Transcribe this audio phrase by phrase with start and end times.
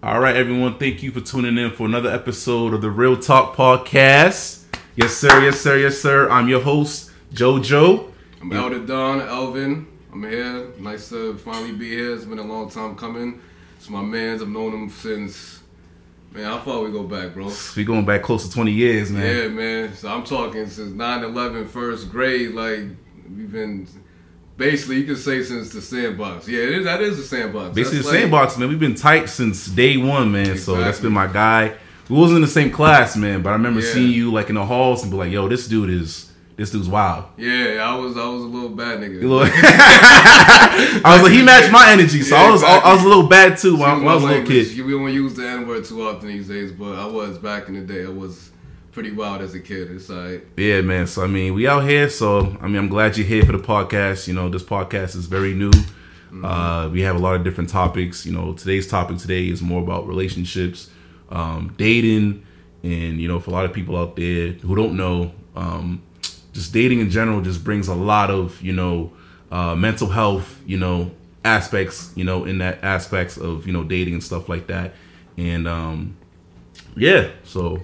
[0.00, 0.78] All right, everyone.
[0.78, 4.62] Thank you for tuning in for another episode of the Real Talk Podcast.
[4.94, 5.42] Yes, sir.
[5.42, 5.76] Yes, sir.
[5.76, 6.30] Yes, sir.
[6.30, 8.12] I'm your host, JoJo.
[8.40, 9.88] I'm Elder Don, Elvin.
[10.12, 10.68] I'm here.
[10.78, 12.14] Nice to finally be here.
[12.14, 13.40] It's been a long time coming.
[13.76, 14.40] It's my man's.
[14.40, 15.64] I've known him since.
[16.30, 17.50] Man, how far we go back, bro?
[17.76, 19.36] We going back close to 20 years, man.
[19.36, 19.94] Yeah, man.
[19.94, 22.52] So I'm talking since 9/11, first grade.
[22.52, 22.84] Like
[23.36, 23.88] we've been
[24.58, 26.46] basically, you can say since the sandbox.
[26.46, 27.74] Yeah, it is, that is the sandbox.
[27.74, 28.68] Basically, That's the like- sandbox, man.
[28.68, 30.58] We've been tight since day one, man.
[30.58, 31.72] So that's been my guy.
[32.10, 33.92] We wasn't in the same class, man, but I remember Yeah.
[33.92, 36.88] seeing you like in the halls and be like, "Yo, this dude is this dude's
[36.88, 39.22] wild." Yeah, I was I was a little bad nigga.
[41.04, 42.90] I was like, he matched my energy, so I was exactly.
[42.90, 44.76] I was a little bad too when I was a little kid.
[44.84, 47.74] We don't use the N word too often these days, but I was back in
[47.74, 48.04] the day.
[48.04, 48.50] I was
[48.92, 49.90] pretty wild as a kid.
[49.90, 51.06] It's like Yeah, man.
[51.06, 52.08] So I mean, we out here.
[52.08, 54.28] So I mean, I'm glad you're here for the podcast.
[54.28, 55.70] You know, this podcast is very new.
[56.42, 58.26] Uh, we have a lot of different topics.
[58.26, 60.90] You know, today's topic today is more about relationships,
[61.30, 62.44] um, dating,
[62.82, 66.02] and you know, for a lot of people out there who don't know, um,
[66.52, 69.12] just dating in general just brings a lot of you know
[69.50, 71.10] uh, mental health, you know,
[71.44, 72.12] aspects.
[72.14, 74.94] You know, in that aspects of you know dating and stuff like that.
[75.36, 76.16] And um,
[76.96, 77.82] yeah, so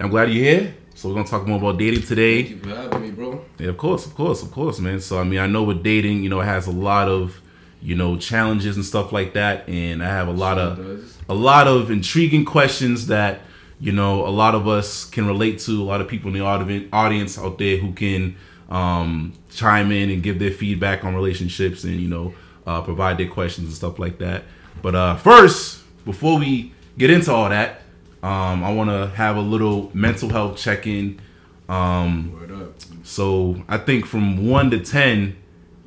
[0.00, 0.74] I'm glad you're here.
[0.94, 2.42] So we're gonna talk more about dating today.
[2.44, 3.44] Thank you for having me, bro.
[3.58, 5.00] Yeah, of course, of course, of course, man.
[5.00, 7.40] So I mean, I know with dating, you know, it has a lot of,
[7.80, 11.18] you know, challenges and stuff like that, and I have a lot Sure of does.
[11.28, 13.40] a lot of intriguing questions that
[13.80, 15.82] you know a lot of us can relate to.
[15.82, 18.36] A lot of people in the audi- audience out there who can
[18.70, 22.32] um, chime in and give their feedback on relationships and you know
[22.66, 24.44] uh, provide their questions and stuff like that.
[24.82, 27.81] But uh, first, before we get into all that,
[28.22, 31.20] um, I want to have a little mental health check in.
[31.68, 35.36] Um, so I think from one to ten,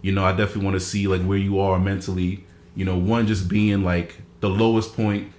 [0.01, 2.43] you know, I definitely want to see like where you are mentally.
[2.75, 5.31] You know, one just being like the lowest point.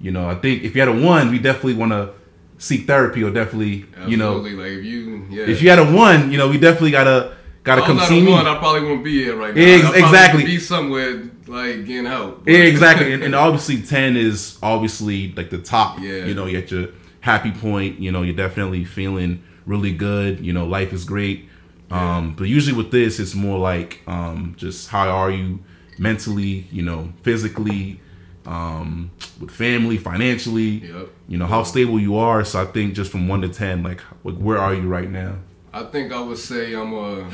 [0.00, 2.12] You know, I think if you had a one, we definitely want to
[2.58, 5.46] seek therapy or definitely, you know, like if you, yeah.
[5.46, 8.20] if you had a one, you know, we definitely gotta gotta If I come see
[8.20, 8.30] me.
[8.30, 9.62] one, I probably won't be here right now.
[9.62, 10.44] Ex- exactly.
[10.44, 12.48] Be somewhere like getting help.
[12.48, 13.12] Yeah, exactly.
[13.12, 16.00] And, and obviously, ten is obviously like the top.
[16.00, 16.24] Yeah.
[16.24, 16.88] You know, you're at your
[17.20, 17.98] happy point.
[17.98, 20.44] You know, you're definitely feeling really good.
[20.44, 21.48] You know, life is great.
[21.90, 25.60] Um, but usually with this, it's more like um, just how are you
[25.98, 28.00] mentally, you know, physically,
[28.46, 30.86] um, with family, financially.
[30.86, 31.08] Yep.
[31.28, 32.44] You know how stable you are.
[32.44, 35.36] So I think just from one to ten, like, like where are you right now?
[35.72, 37.30] I think I would say I'm a.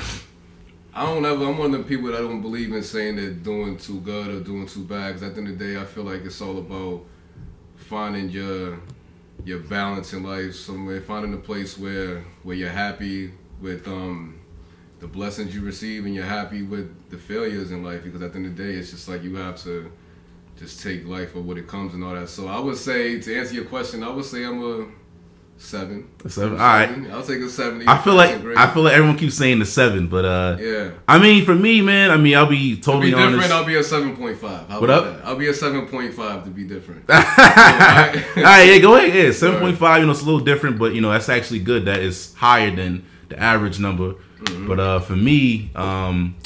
[0.99, 1.45] I don't ever.
[1.45, 4.41] I'm one of the people that don't believe in saying that doing too good or
[4.41, 5.13] doing too bad.
[5.13, 7.05] Cause at the end of the day, I feel like it's all about
[7.77, 8.81] finding your
[9.45, 10.57] your balance in life.
[10.57, 14.41] Somewhere, finding a place where where you're happy with um
[14.99, 18.03] the blessings you receive and you're happy with the failures in life.
[18.03, 19.93] Because at the end of the day, it's just like you have to
[20.57, 22.29] just take life for what it comes and all that.
[22.29, 24.89] So I would say to answer your question, I would say I'm a
[25.59, 26.09] seven.
[26.25, 26.53] A seven?
[26.53, 26.89] All right.
[27.11, 27.87] I'll take a seven.
[27.89, 30.91] I feel like I feel like everyone keeps saying the seven, but uh, yeah.
[31.07, 33.51] I mean, for me, man, I mean, I'll be To totally be different, honest.
[33.53, 34.69] I'll be a seven point five.
[34.69, 35.17] How What about up?
[35.19, 35.27] That?
[35.27, 37.05] I'll be a seven point five to be different.
[37.11, 39.15] All right, yeah, go ahead.
[39.15, 40.01] Yeah, seven point five.
[40.01, 41.85] You know, it's a little different, but you know, that's actually good.
[41.87, 44.15] That is higher than the average number.
[44.67, 46.37] But uh, for me, um,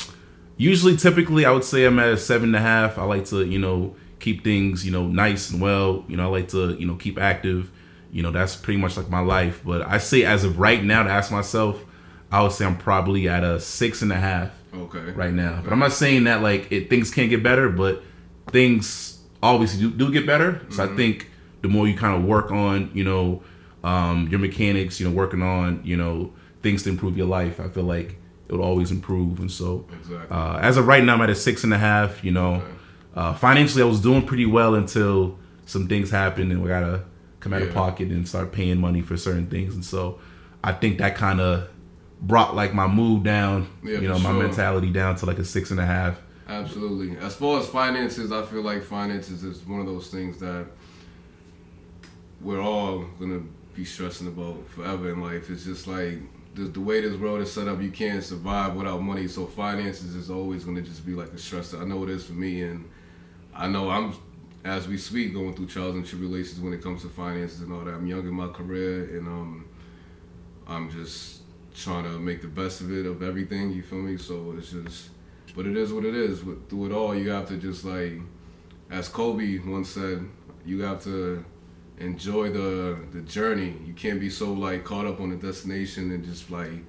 [0.57, 2.97] usually, typically, I would say I'm at a seven and a half.
[2.99, 6.05] I like to, you know, keep things, you know, nice and well.
[6.09, 7.71] You know, I like to, you know, keep active.
[8.13, 9.63] You know, that's pretty much like my life.
[9.65, 11.83] But I say, as of right now, to ask myself,
[12.31, 15.11] I would say I'm probably at a six and a half okay.
[15.13, 15.61] right now.
[15.65, 18.03] But I'm not saying that like it, things can't get better, but
[18.49, 20.61] things obviously do, do get better.
[20.71, 21.31] So I think
[21.63, 23.43] the more you kind of work on, you know,
[23.83, 27.69] um, your mechanics, you know, working on, you know, things to improve your life, I
[27.69, 28.17] feel like
[28.49, 29.41] it'll always improve.
[29.41, 30.27] And so, Exactly.
[30.31, 32.23] uh, as of right now, I'm at a six and a half.
[32.23, 32.65] You know, Okay.
[33.17, 37.03] uh, financially, I was doing pretty well until some things happened, and we gotta
[37.43, 39.75] come out of pocket and start paying money for certain things.
[39.75, 40.19] And so,
[40.65, 41.69] I think that kind of
[42.21, 43.69] brought like my mood down.
[43.83, 44.43] Yeah, you know, my sure.
[44.43, 46.21] mentality down to like a six and a half.
[46.49, 47.17] Absolutely.
[47.19, 50.67] As far as finances, I feel like finances is one of those things that
[52.41, 53.43] we're all gonna
[53.75, 55.51] be stressing about forever in life.
[55.51, 56.19] It's just like
[56.55, 59.29] the, the way this world is set up, you can't survive without money.
[59.29, 61.81] So finances is always gonna just be like a stressor.
[61.81, 62.89] I know it is for me, and
[63.55, 64.15] I know I'm
[64.65, 67.81] as we speak going through trials and tribulations when it comes to finances and all
[67.81, 67.95] that.
[67.95, 69.65] I'm young in my career, and um,
[70.67, 71.43] I'm just
[71.75, 73.73] trying to make the best of it of everything.
[73.73, 74.17] You feel me?
[74.17, 75.11] So it's just,
[75.57, 76.45] but it is what it is.
[76.45, 78.15] With, through it all, you have to just like,
[78.91, 80.29] as Kobe once said,
[80.65, 81.45] you have to
[81.99, 83.75] enjoy the the journey.
[83.85, 86.85] You can't be so like caught up on the destination and just like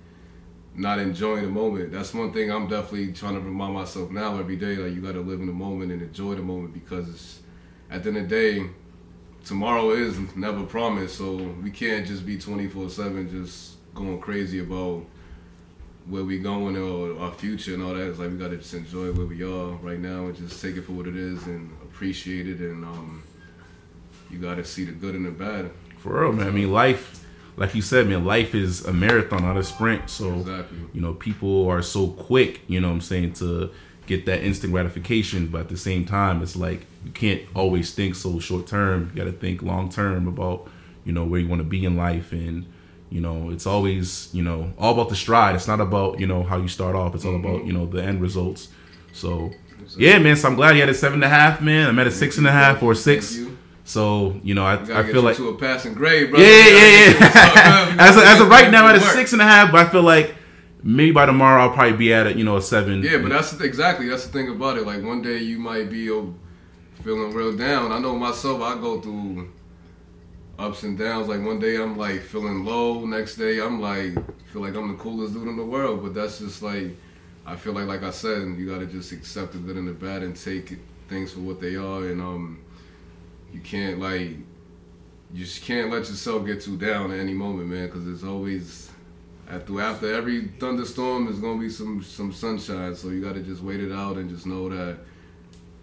[0.76, 1.92] not enjoying the moment.
[1.92, 4.76] That's one thing I'm definitely trying to remind myself now every day.
[4.76, 7.40] Like you got to live in the moment and enjoy the moment because it's,
[7.94, 8.66] at the end of the day,
[9.46, 11.18] tomorrow is never promised.
[11.18, 15.06] So we can't just be twenty four seven just going crazy about
[16.08, 18.10] where we going or our future and all that.
[18.10, 20.82] It's like we gotta just enjoy where we are right now and just take it
[20.82, 22.60] for what it is and appreciate it.
[22.60, 23.24] And um,
[24.30, 25.72] you gotta see the good and the bad.
[26.00, 26.48] For real, man.
[26.48, 27.26] I mean, life,
[27.56, 30.10] like you said, man, life is a marathon, not a sprint.
[30.10, 30.80] So, Exactly.
[30.92, 33.72] you know, people are so quick, you know what I'm saying, to
[34.08, 35.48] get that instant gratification.
[35.48, 39.12] But at the same time, it's like you can't always think so short term.
[39.14, 40.68] You got to think long term about,
[41.06, 42.32] you know, where you want to be in life.
[42.32, 42.66] And,
[43.10, 45.56] you know, it's always, you know, all about the stride.
[45.56, 47.16] It's not about, you know, how you start off.
[47.16, 47.68] It's all about, mm-hmm.
[47.68, 48.70] you know, the end results.
[49.12, 49.52] So,
[49.98, 50.36] yeah, man.
[50.36, 51.90] So I'm glad you had a seven and a half, man.
[51.90, 53.40] I'm at a six and a half or a six.
[53.86, 55.36] So, you know, I, You I feel like.
[55.38, 56.40] to a passing grade, bro.
[56.40, 57.20] Yeah, yeah, yeah.
[57.20, 59.90] Gotta as, of, as of right now, at a six and a half, but I
[59.90, 60.36] feel like
[60.84, 63.04] maybe by tomorrow I'll probably be at a you know a seven.
[63.04, 64.86] Yeah, but that's the, exactly that's the thing about it.
[64.86, 66.10] Like one day you might be
[67.04, 67.92] feeling real down.
[67.92, 68.62] I know myself.
[68.62, 69.52] I go through
[70.58, 71.28] ups and downs.
[71.28, 73.06] Like one day I'm like feeling low.
[73.06, 74.14] Next day I'm like
[74.46, 76.04] feel like I'm the coolest dude in the world.
[76.04, 76.96] But that's just like
[77.46, 80.24] I feel like like I said, you gotta just accept the good and the bad
[80.24, 80.78] and take
[81.10, 82.08] things for what they are.
[82.08, 82.64] And um,
[83.52, 84.38] you can't like
[85.34, 87.88] you just can't let yourself get too down at any moment, man.
[87.88, 88.92] Because there's always
[89.50, 92.96] after after every thunderstorm, there's gonna be some some sunshine.
[92.96, 95.00] So you gotta just wait it out and just know that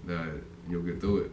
[0.07, 1.31] that you'll get through it.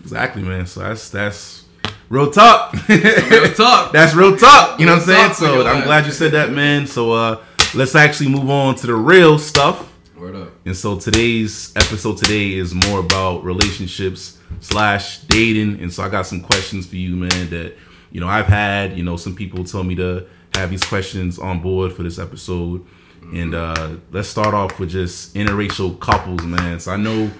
[0.00, 0.66] exactly, man.
[0.66, 1.64] So that's that's
[2.08, 2.72] real talk.
[2.88, 3.92] Real talk.
[3.92, 4.80] that's real talk.
[4.80, 5.32] You know what I'm saying?
[5.34, 6.86] So I'm glad you said that, man.
[6.86, 7.42] So uh,
[7.74, 9.92] let's actually move on to the real stuff.
[10.16, 10.52] Word up.
[10.66, 15.80] And so today's episode today is more about relationships slash dating.
[15.80, 17.74] And so I got some questions for you, man, that
[18.10, 18.98] you know I've had.
[18.98, 22.84] You know, some people tell me to have these questions on board for this episode.
[23.32, 26.80] And uh let's start off with just interracial couples, man.
[26.80, 27.30] So I know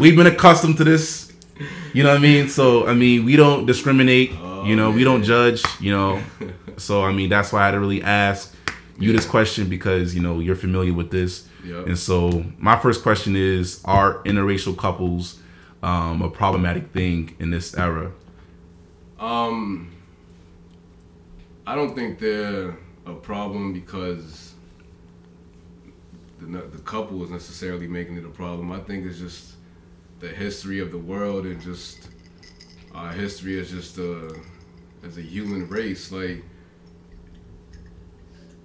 [0.00, 1.32] we've been accustomed to this.
[1.92, 2.48] You know what I mean?
[2.48, 4.32] So I mean we don't discriminate,
[4.64, 6.22] you know, we don't judge, you know.
[6.76, 8.54] So I mean that's why I had to really ask
[8.98, 11.46] you this question because, you know, you're familiar with this.
[11.62, 11.88] Yep.
[11.88, 15.40] And so my first question is Are interracial couples
[15.82, 18.12] um, a problematic thing in this era?
[19.18, 19.92] Um,
[21.66, 24.54] I don't think they're a problem because
[26.38, 28.72] the the couple is necessarily making it a problem.
[28.72, 29.54] I think it's just
[30.20, 32.08] the history of the world and just
[32.94, 34.34] our history as just a
[35.02, 36.12] as a human race.
[36.12, 36.44] Like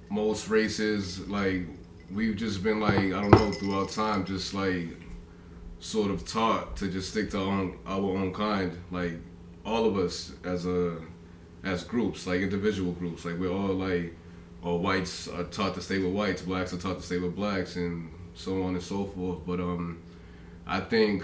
[0.10, 1.64] most races, like
[2.12, 4.90] we've just been like I don't know throughout time, just like
[5.80, 8.78] sort of taught to just stick to our own our own kind.
[8.92, 9.14] Like
[9.66, 10.98] all of us as a
[11.64, 14.14] as groups, like individual groups, like we're all like
[14.62, 17.76] all whites are taught to stay with whites, blacks are taught to stay with blacks,
[17.76, 19.40] and so on and so forth.
[19.46, 20.02] But um,
[20.66, 21.24] I think,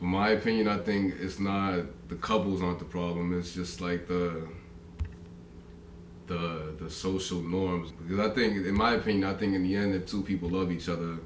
[0.00, 3.36] in my opinion, I think it's not the couples aren't the problem.
[3.38, 4.46] It's just like the
[6.26, 7.90] the the social norms.
[7.92, 10.70] Because I think, in my opinion, I think in the end, if two people love
[10.70, 11.16] each other,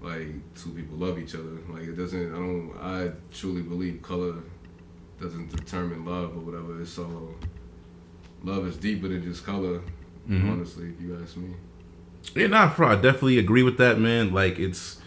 [0.00, 1.58] like two people love each other.
[1.68, 2.32] Like it doesn't.
[2.32, 2.72] I don't.
[2.80, 4.34] I truly believe color
[5.20, 6.80] doesn't determine love or whatever.
[6.80, 7.34] It's all
[8.42, 9.80] love is deeper than just color.
[10.28, 10.50] Mhm.
[10.50, 11.54] Honestly, if you ask me.
[12.36, 14.32] Yeah, nah, I definitely agree with that, man.
[14.32, 15.00] Like it's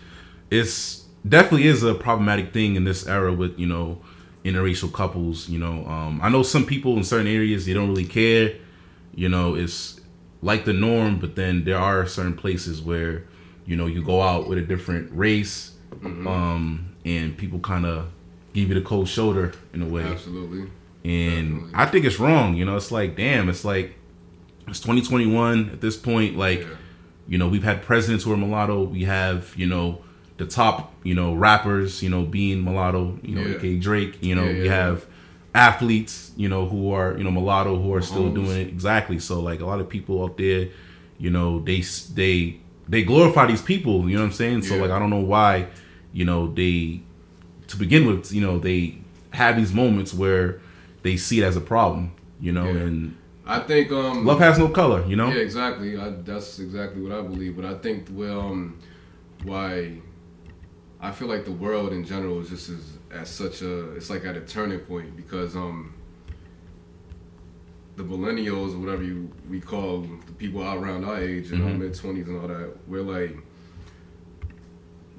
[0.52, 4.00] it's definitely is a problematic thing in this era with, you know,
[4.44, 5.86] interracial couples, you know.
[5.88, 8.54] Um I know some people in certain areas they don't really care.
[9.16, 10.00] You know, it's
[10.42, 13.24] like the norm, but then there are certain places where,
[13.66, 16.28] you know, you go out with a different race, Mm-hmm.
[16.28, 18.08] um, and people kinda
[18.54, 20.04] give you the cold shoulder in a way.
[20.04, 20.64] Absolutely.
[21.06, 21.72] And Definitely.
[21.74, 23.96] I think it's wrong, you know, it's like damn, it's like
[24.68, 26.68] it's 2021 at this point, like Yeah.
[27.28, 28.84] you know, we've had presidents who are mulatto.
[28.84, 30.02] We have, you know,
[30.38, 33.56] the top, you know, rappers, you know, being mulatto, you know, Yeah.
[33.58, 34.18] aka Drake.
[34.22, 34.72] You know, Yeah, we yeah.
[34.76, 35.06] have
[35.54, 38.36] athletes, you know, who are, you know, mulatto who are still Mahomes.
[38.36, 38.68] doing it.
[38.68, 39.20] Exactly.
[39.20, 40.68] So like a lot of people out there,
[41.18, 41.82] you know, they
[42.14, 42.58] they
[42.90, 44.62] they glorify these people, you know what I'm saying?
[44.64, 45.68] So like I don't know why,
[46.14, 47.02] you know, they
[47.68, 48.98] to begin with, you know, they
[49.32, 50.60] have these moments where
[51.04, 52.12] they see it as a problem,
[52.42, 53.16] you know, and
[53.48, 55.30] I think um love has no color, you know?
[55.30, 55.98] Yeah, exactly.
[55.98, 57.56] I, that's exactly what I believe.
[57.56, 58.78] But I think well, um,
[59.44, 59.94] why
[61.06, 64.26] I feel like the world in general is just as at such a it's like
[64.26, 65.94] at a turning point because um
[67.96, 71.70] the millennials or whatever you we call the people out around our age in our
[71.70, 71.80] Mhm.
[71.80, 73.38] mid twenties and all that we're like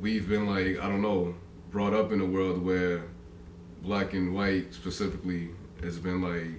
[0.00, 1.34] we've been like I don't know
[1.70, 3.02] brought up in a world where
[3.82, 5.50] black and white specifically
[5.82, 6.50] has been like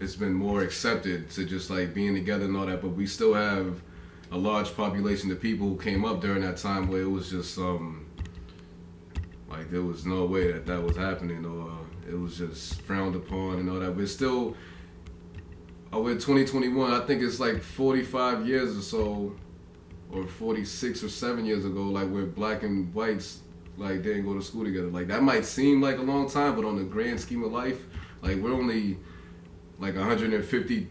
[0.00, 3.32] it's been more accepted to just like being together and all that, but we still
[3.34, 3.80] have
[4.34, 7.56] a large population of people who came up during that time where it was just
[7.56, 8.04] um
[9.48, 11.70] Like there was no way that that was happening, or
[12.08, 13.96] it was just frowned upon and all that.
[13.96, 14.56] But still,
[15.92, 19.36] oh, with 2021, I think it's like 45 years or so,
[20.10, 23.42] or 46 or seven years ago, like where black and whites
[23.76, 24.88] like didn't go to school together.
[24.88, 27.86] Like that might seem like a long time, but on the grand scheme of life,
[28.22, 28.98] like we're only
[29.78, 30.88] like 150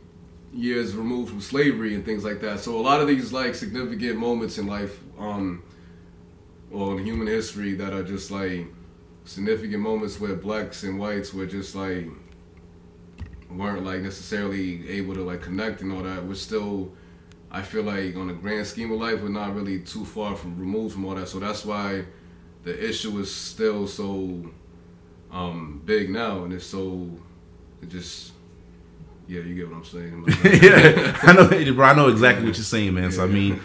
[0.53, 2.59] years removed from slavery and things like that.
[2.59, 5.63] So a lot of these like significant moments in life, um,
[6.71, 8.67] or in human history that are just like
[9.25, 12.07] significant moments where blacks and whites were just like
[13.49, 16.25] weren't like necessarily able to like connect and all that.
[16.25, 16.91] We're still,
[17.51, 20.59] I feel like on the grand scheme of life, we're not really too far from
[20.59, 21.27] removed from all that.
[21.27, 22.05] So that's why
[22.63, 24.51] the issue is still so
[25.31, 27.09] um, big now, and it's so
[27.81, 28.32] it just
[29.27, 30.25] yeah, you get what I'm saying.
[30.61, 31.85] yeah, I know, bro.
[31.85, 33.11] I know exactly what you're saying, man.
[33.11, 33.59] So I mean,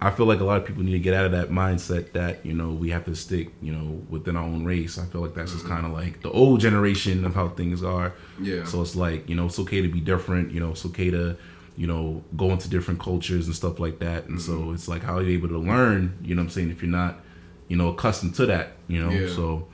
[0.00, 2.44] I feel like a lot of people need to get out of that mindset that
[2.46, 4.98] you know we have to stick, you know, within our own race.
[4.98, 8.14] I feel like that's just kind of like the old generation of how things are.
[8.40, 8.64] Yeah.
[8.64, 10.52] So it's like you know it's okay to be different.
[10.52, 11.36] You know, it's okay to
[11.76, 14.26] you know go into different cultures and stuff like that.
[14.26, 14.64] And mm-hmm.
[14.66, 16.16] so it's like how are you able to learn?
[16.22, 17.20] You know, what I'm saying if you're not
[17.68, 18.72] you know accustomed to that.
[18.88, 19.34] You know, yeah.
[19.34, 19.68] so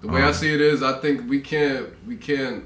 [0.00, 2.64] the way um, I see it is, I think we can't we can't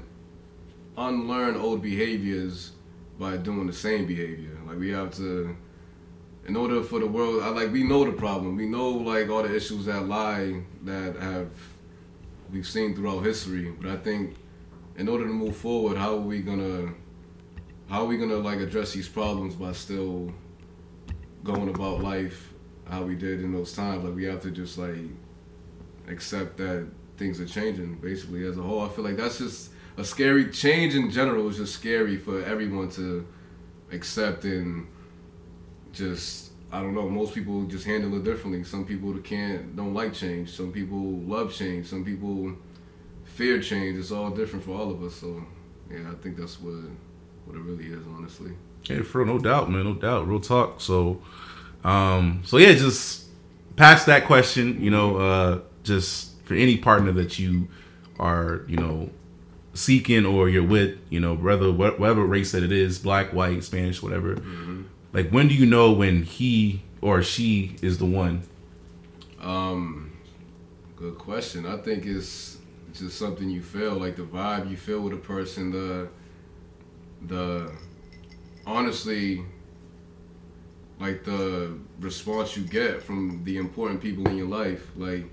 [1.07, 2.71] unlearn old behaviors
[3.19, 4.57] by doing the same behavior.
[4.65, 5.55] Like we have to,
[6.47, 8.55] in order for the world, I like we know the problem.
[8.55, 11.49] We know like all the issues that lie that have
[12.51, 13.71] we've seen throughout history.
[13.79, 14.35] But I think
[14.97, 16.93] in order to move forward, how are we gonna
[17.89, 20.33] how are we gonna like address these problems by still
[21.43, 22.53] going about life
[22.87, 24.03] how we did in those times?
[24.03, 24.95] Like we have to just like
[26.07, 28.81] accept that things are changing basically as a whole.
[28.81, 32.89] I feel like that's just a scary change in general is just scary for everyone
[32.89, 33.25] to
[33.91, 34.87] accept and
[35.93, 37.07] just I don't know.
[37.09, 38.63] Most people just handle it differently.
[38.63, 40.49] Some people can't don't like change.
[40.49, 41.03] Some people
[41.33, 41.85] love change.
[41.85, 42.53] Some people
[43.25, 43.97] fear change.
[43.99, 45.15] It's all different for all of us.
[45.15, 45.43] So
[45.91, 46.73] yeah, I think that's what
[47.45, 48.53] what it really is, honestly.
[48.85, 50.27] Yeah, for no doubt, man, no doubt.
[50.27, 50.81] Real talk.
[50.81, 51.21] So,
[51.83, 53.25] um, so yeah, just
[53.75, 57.67] past that question, you know, uh, just for any partner that you
[58.17, 59.11] are, you know,
[59.73, 64.01] seeking or you're with, you know, whether whatever race that it is, black, white, Spanish,
[64.01, 64.35] whatever.
[64.35, 64.83] Mm-hmm.
[65.13, 68.43] Like, when do you know when he or she is the one?
[69.39, 70.11] Um,
[70.95, 71.65] good question.
[71.65, 72.57] I think it's
[72.93, 76.09] just something you feel, like the vibe you feel with a person, the
[77.27, 77.71] the
[78.65, 79.43] honestly
[80.99, 85.25] like the response you get from the important people in your life, like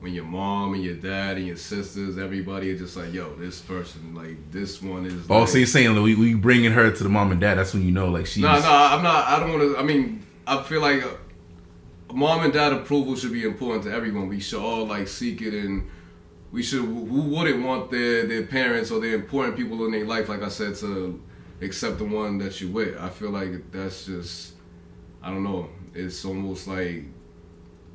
[0.00, 3.60] when your mom and your dad and your sisters, everybody is just like, yo, this
[3.60, 5.24] person, like this one is.
[5.30, 7.56] Oh, like, so you're saying we we bringing her to the mom and dad?
[7.56, 8.42] That's when you know, like she's.
[8.42, 9.26] No, no, I'm not.
[9.26, 9.78] I don't want to.
[9.78, 11.08] I mean, I feel like uh,
[12.12, 14.28] mom and dad approval should be important to everyone.
[14.28, 15.88] We should all like seek it, and
[16.52, 16.82] we should.
[16.82, 20.48] Who wouldn't want their their parents or their important people in their life, like I
[20.48, 21.22] said, to
[21.62, 23.00] accept the one that you with?
[23.00, 24.52] I feel like that's just.
[25.22, 25.70] I don't know.
[25.94, 27.04] It's almost like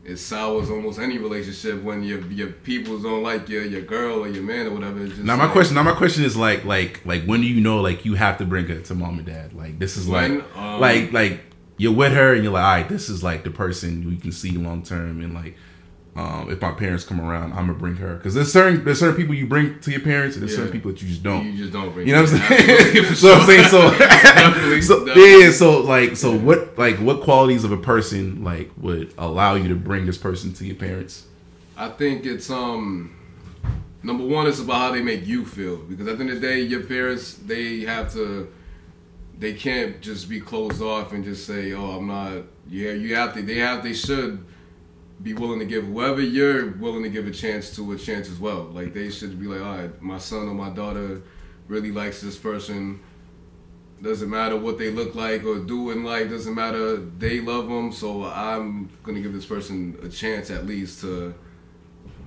[0.04, 4.28] it sours almost any relationship when your your people don't like your your girl or
[4.28, 5.00] your man or whatever.
[5.00, 7.82] now my like, question, now my question is like like like when do you know
[7.82, 9.54] like you have to bring her to mom and dad?
[9.54, 11.42] Like this is when, like um, like like
[11.78, 14.32] you're with her and you're like, all right, this is like the person you can
[14.32, 15.56] see long term and like
[16.16, 19.16] um, if my parents come around, I'm gonna bring her because there's certain there's certain
[19.16, 20.58] people you bring to your parents, and there's yeah.
[20.58, 21.46] certain people that you just don't.
[21.46, 22.08] You just don't bring.
[22.08, 23.06] You know what I'm saying?
[23.16, 23.92] so I'm saying so.
[23.98, 25.42] definitely, so definitely.
[25.46, 25.52] yeah.
[25.52, 29.76] So like so what like what qualities of a person like would allow you to
[29.76, 31.26] bring this person to your parents?
[31.78, 33.16] I think it's um
[34.04, 36.48] number one it's about how they make you feel because at the end of the
[36.48, 38.52] day your parents they have to
[39.38, 43.34] they can't just be closed off and just say oh I'm not yeah you have
[43.36, 44.46] to they have they should
[45.22, 48.40] be willing to give whoever you're willing to give a chance to a chance as
[48.40, 48.64] well.
[48.64, 51.22] Like they should be like, all right, my son or my daughter
[51.68, 53.02] really likes this person.
[54.02, 56.30] Doesn't matter what they look like or do in life.
[56.30, 56.96] Doesn't matter.
[56.96, 61.36] They love them, so I'm gonna give this person a chance at least to,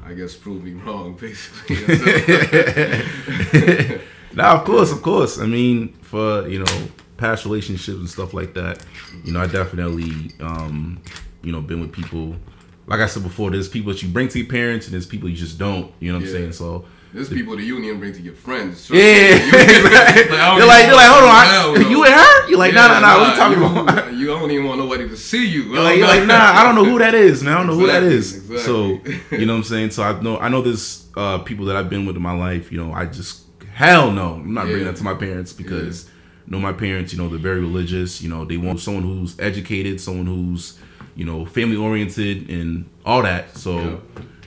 [0.04, 1.76] I guess, prove me wrong, basically.
[4.34, 5.38] now, of course, of course.
[5.38, 8.84] I mean, for you know, past relationships and stuff like that,
[9.24, 11.00] you know, I definitely, um,
[11.42, 12.36] you know, been with people
[12.86, 15.28] like I said before, there's people that you bring to your parents, and there's people
[15.28, 15.92] you just don't.
[16.00, 16.34] You know what yeah.
[16.34, 16.52] I'm saying?
[16.52, 18.88] So there's the, people that you even bring to your friends.
[18.88, 22.48] Yeah, like, you're like, you're like, hold on, I, you and her?
[22.48, 23.18] You're like, yeah, nah, nah, nah.
[23.18, 24.14] What are you talking about?
[24.14, 25.74] You don't even want nobody to see you.
[25.74, 27.54] You're like, you're like, nah, I don't know who that is, man.
[27.54, 28.36] I don't know exactly, who that is.
[28.36, 28.58] Exactly.
[28.58, 29.90] So you know what I'm saying?
[29.90, 32.72] So I know, I know there's uh, people that I've been with in my life.
[32.72, 34.72] You know, I just hell no, I'm not yeah.
[34.72, 36.04] bringing that to my parents because.
[36.04, 36.08] Yeah.
[36.44, 38.20] You know my parents, you know, they're very religious.
[38.20, 40.76] You know, they want someone who's educated, someone who's
[41.14, 43.56] you know, family oriented and all that.
[43.56, 44.00] So,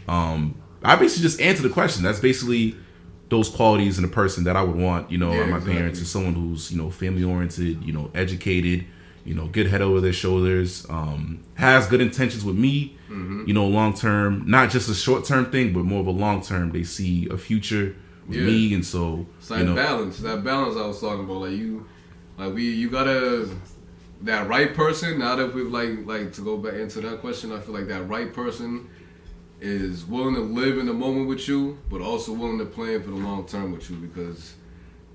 [0.07, 2.03] um, I basically just answer the question.
[2.03, 2.75] That's basically
[3.29, 5.73] those qualities in a person that I would want, you know, Yeah, my exactly.
[5.73, 8.85] parents is someone who's, you know, family oriented, you know, educated,
[9.25, 13.43] you know, good head over their shoulders, um, has good intentions with me, Mm-hmm.
[13.47, 16.41] you know, long term, not just a short term thing, but more of a long
[16.41, 16.71] term.
[16.71, 17.95] They see a future
[18.27, 18.45] with Yeah.
[18.45, 20.17] me, and so It's that you know, balance.
[20.19, 21.41] That balance I was talking about.
[21.41, 21.85] Like you,
[22.37, 23.47] like we, you gotta
[24.25, 25.19] that right person.
[25.19, 28.03] Now that we've like like to go back into that question, I feel like that
[28.03, 28.89] right person
[29.61, 33.11] is willing to live in the moment with you, but also willing to plan for
[33.11, 34.55] the long term with you because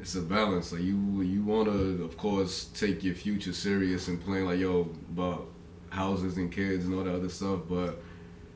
[0.01, 0.73] it's a balance.
[0.73, 4.89] Like you, you want to, of course, take your future serious and plan like yo
[5.11, 5.49] about
[5.91, 8.03] houses and kids and all that other stuff, but.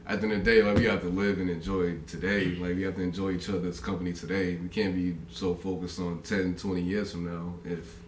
[0.06, 2.56] At the end of the day, like we have to live and enjoy today.
[2.56, 4.56] Like we have to enjoy each other's company today.
[4.56, 8.03] We can't be so focused on 10, 20 years from now if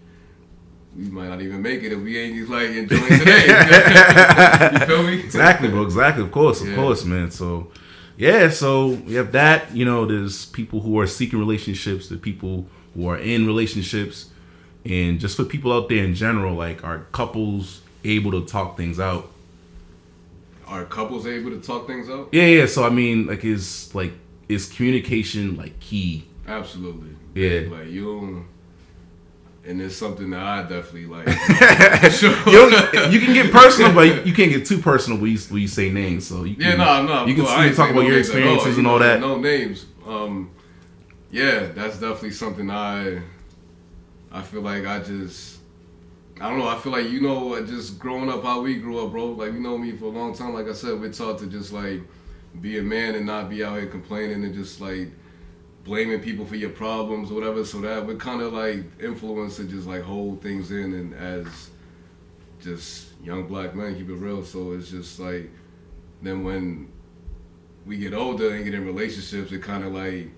[0.96, 3.46] we might not even make it if we ain't just like enjoying today.
[4.72, 5.20] you feel me?
[5.20, 5.82] exactly, bro.
[5.82, 6.22] Exactly.
[6.24, 6.74] Of course, of Yeah.
[6.76, 7.30] course, man.
[7.30, 7.70] So,
[8.16, 8.48] yeah.
[8.50, 9.74] So we have that.
[9.74, 12.08] You know, there's people who are seeking relationships.
[12.08, 14.30] The people who are in relationships,
[14.84, 18.98] and just for people out there in general, like are couples able to talk things
[18.98, 19.30] out?
[20.66, 22.28] Are couples able to talk things out?
[22.32, 22.66] Yeah, yeah.
[22.66, 24.12] So I mean, like, is like
[24.48, 26.24] is communication like key?
[26.48, 27.10] Absolutely.
[27.34, 27.68] Yeah.
[27.68, 28.46] Like you don't-
[29.66, 31.26] and it's something that I definitely like.
[32.22, 35.62] you, you can get personal, but you, you can't get too personal when you, when
[35.62, 36.26] you say names.
[36.26, 37.26] So you can, Yeah, no, no.
[37.26, 39.20] you can still I talk about no your at all, experiences and all that.
[39.20, 39.86] No names.
[40.06, 40.50] Um,
[41.30, 43.20] yeah, that's definitely something I.
[44.30, 45.58] I feel like I just.
[46.40, 46.68] I don't know.
[46.68, 49.26] I feel like you know, just growing up how we grew up, bro.
[49.28, 50.54] Like you know me for a long time.
[50.54, 52.02] Like I said, we're taught to just like
[52.60, 55.10] be a man and not be out here complaining and just like
[55.86, 57.64] blaming people for your problems, or whatever.
[57.64, 61.70] So that we're kind of like influence to just like hold things in and as
[62.60, 64.44] just young black men, keep it real.
[64.44, 65.48] So it's just like
[66.20, 66.92] then when
[67.86, 70.28] we get older and get in relationships, it kind of like,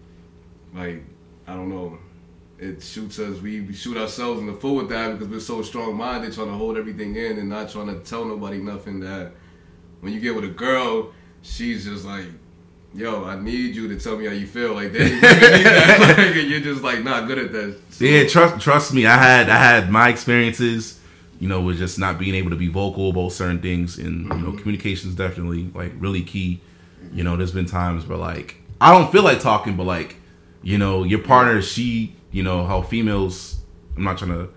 [0.74, 1.02] like
[1.46, 1.98] I don't know,
[2.58, 3.40] it shoots us.
[3.40, 6.54] We, shoot ourselves in the foot with that because we're so strong minded, trying to
[6.54, 9.00] hold everything in and not trying to tell nobody nothing.
[9.00, 9.32] That
[10.00, 12.26] when you get with a girl, she's just like.
[12.94, 14.74] Yo, I need you to tell me how you feel.
[14.74, 15.00] Like that,
[16.18, 17.76] like and you're just like not good at that.
[17.90, 19.06] So- Yeah, trust trust me.
[19.06, 20.98] I had I had my experiences,
[21.38, 24.28] you know, with just not being able to be vocal about certain things, and you
[24.28, 24.56] know, mm-hmm.
[24.58, 26.60] communication is definitely like really key.
[27.12, 30.16] You know, there's been times where like I don't feel like talking, but like,
[30.62, 33.56] you know, your partner, she, you know, how females.
[33.96, 34.48] I'm not trying to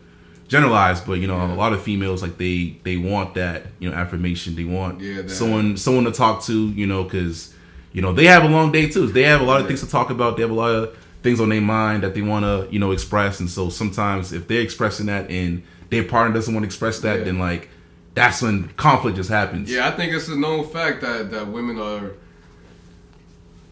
[0.48, 3.96] generalize, but you know, a lot of females like they they want that you know
[3.96, 4.56] affirmation.
[4.56, 7.54] They want Yeah, that- someone someone to talk to, you know, because
[7.93, 9.08] you know they have a long day too.
[9.08, 10.36] They have a lot of things to talk about.
[10.38, 12.91] They have a lot of things on their mind that they want to you know
[12.91, 16.99] express, and so sometimes if they're expressing that and their partner doesn't want to express
[16.99, 17.25] that, Yeah.
[17.25, 17.69] then like
[18.13, 19.71] that's when conflict just happens.
[19.71, 22.12] Yeah, I think it's a known fact that that women are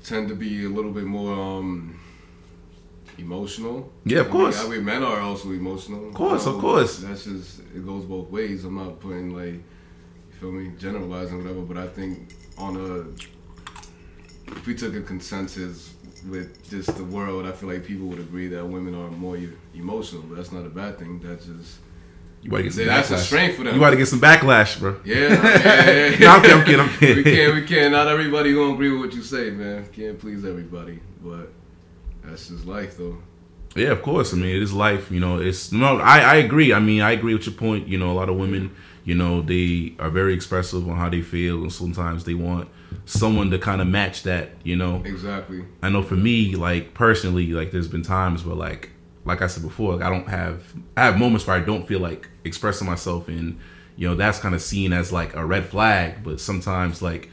[0.03, 1.99] tend to be a little bit more um
[3.17, 3.91] emotional.
[4.05, 4.63] Yeah, of I course.
[4.63, 6.08] Mean, I mean, men are also emotional.
[6.10, 6.99] Of course, of course.
[6.99, 8.63] That's just it goes both ways.
[8.65, 13.05] I'm not putting like you feel me generalizing whatever, but I think on a
[14.51, 15.93] if we took a consensus
[16.27, 19.38] with just the world, I feel like people would agree that women are more
[19.73, 20.23] emotional.
[20.23, 21.19] But that's not a bad thing.
[21.23, 21.79] That's just
[22.41, 23.17] You gotta get some that's a backlash.
[23.19, 23.73] strength for them.
[23.75, 24.99] You gotta get some backlash, bro.
[25.05, 26.17] yeah, yeah, yeah.
[26.19, 27.15] No, I'm kidding, I'm kidding, I'm kidding.
[27.23, 27.91] We can't, we can't.
[27.91, 29.88] Not everybody gonna agree with what you say, man.
[29.93, 31.51] Can't please everybody, but
[32.23, 33.17] that's just life, though.
[33.75, 34.33] Yeah, of course.
[34.33, 35.12] I mean, it is life.
[35.12, 35.99] You know, it's no.
[35.99, 36.73] I I agree.
[36.73, 37.88] I mean, I agree with your point.
[37.88, 41.21] You know, a lot of women, you know, they are very expressive on how they
[41.21, 42.67] feel, and sometimes they want
[43.06, 44.49] someone to kind of match that.
[44.63, 45.63] You know, Exactly.
[45.82, 48.91] I know for me, like personally, like there's been times where like
[49.25, 51.99] like I said before, like, I don't have I have moments where I don't feel
[51.99, 53.60] like expressing myself and
[53.95, 57.30] you know, that's kind of seen as like a red flag, but sometimes like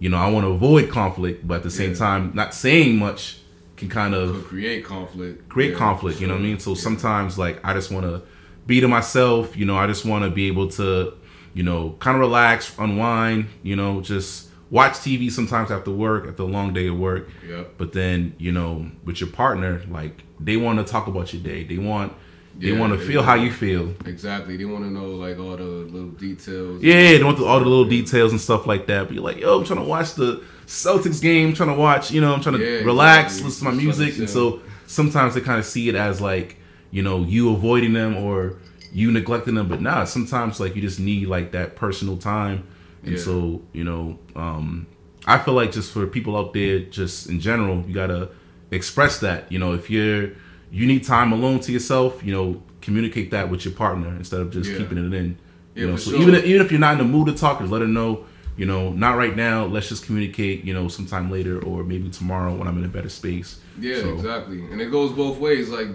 [0.00, 1.96] you know, I want to avoid conflict, but at the same Yeah.
[1.98, 3.38] time not saying much
[3.76, 5.48] can kind of Could create conflict.
[5.48, 6.58] create Yeah, conflict, you know what I mean?
[6.58, 6.76] So Yeah.
[6.82, 8.22] sometimes like I just want to
[8.66, 11.14] be to myself, you know, I just want to be able to,
[11.54, 16.42] you know, kind of relax, unwind, you know, just watch TV sometimes after work, after
[16.42, 17.28] a long day of work.
[17.48, 17.74] Yep.
[17.78, 21.64] But then, you know, with your partner, like they want to talk about your day.
[21.64, 22.12] They want
[22.58, 23.94] they Yeah, want to feel how you feel.
[24.04, 24.56] Exactly.
[24.56, 26.82] They want to know like all the little details.
[26.82, 29.04] Yeah, they want the, all the little details and stuff like that.
[29.06, 32.10] But you're like, yo, I'm trying to watch the Celtics game, I'm trying to watch,
[32.10, 33.48] you know, I'm trying to Yeah, relax, exactly.
[33.48, 34.10] listen to my music.
[34.10, 36.56] like And so sometimes they kind of see it as like,
[36.90, 38.56] you know, you avoiding them or
[38.92, 39.68] you neglecting them.
[39.68, 42.66] But nah, sometimes like you just need like that personal time.
[43.04, 43.18] And Yeah.
[43.18, 44.86] so, you know, um,
[45.26, 48.30] I feel like just for people out there, just in general, you gotta
[48.70, 49.50] express that.
[49.50, 50.30] You know, if you're
[50.70, 54.50] you need time alone to yourself, you know, communicate that with your partner instead of
[54.50, 54.76] just Yeah.
[54.78, 55.36] keeping it in.
[55.74, 56.20] You Yeah, know, so sure.
[56.20, 58.24] even if, even if you're not in the mood to talk, just let her know
[58.58, 59.64] you know, not right now.
[59.66, 63.08] Let's just communicate, you know, sometime later or maybe tomorrow when I'm in a better
[63.08, 63.60] space.
[63.80, 64.64] Yeah, So- exactly.
[64.72, 65.68] And it goes both ways.
[65.68, 65.86] Like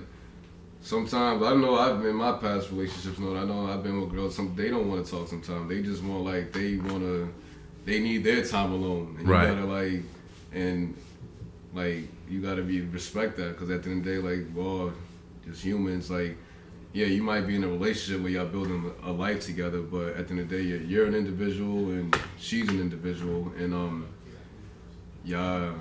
[0.83, 3.17] sometimes I don't know I've been in my past relationships.
[3.17, 4.35] Know I know I've been with girls.
[4.35, 5.27] Some they don't want to talk.
[5.27, 7.33] Sometimes they just want like they want to.
[7.85, 9.15] They need their time alone.
[9.19, 9.49] And Right.
[9.49, 10.03] You gotta like
[10.53, 10.95] and
[11.73, 14.63] like you gotta be respect that because at the end of the day, like we're
[14.63, 14.93] all
[15.45, 16.11] just humans.
[16.11, 16.37] Like
[16.93, 20.27] yeah, you might be in a relationship where y'all building a life together, but at
[20.27, 24.07] the end of the day, you're, you're an individual and she's an individual, and um,
[25.25, 25.73] y'all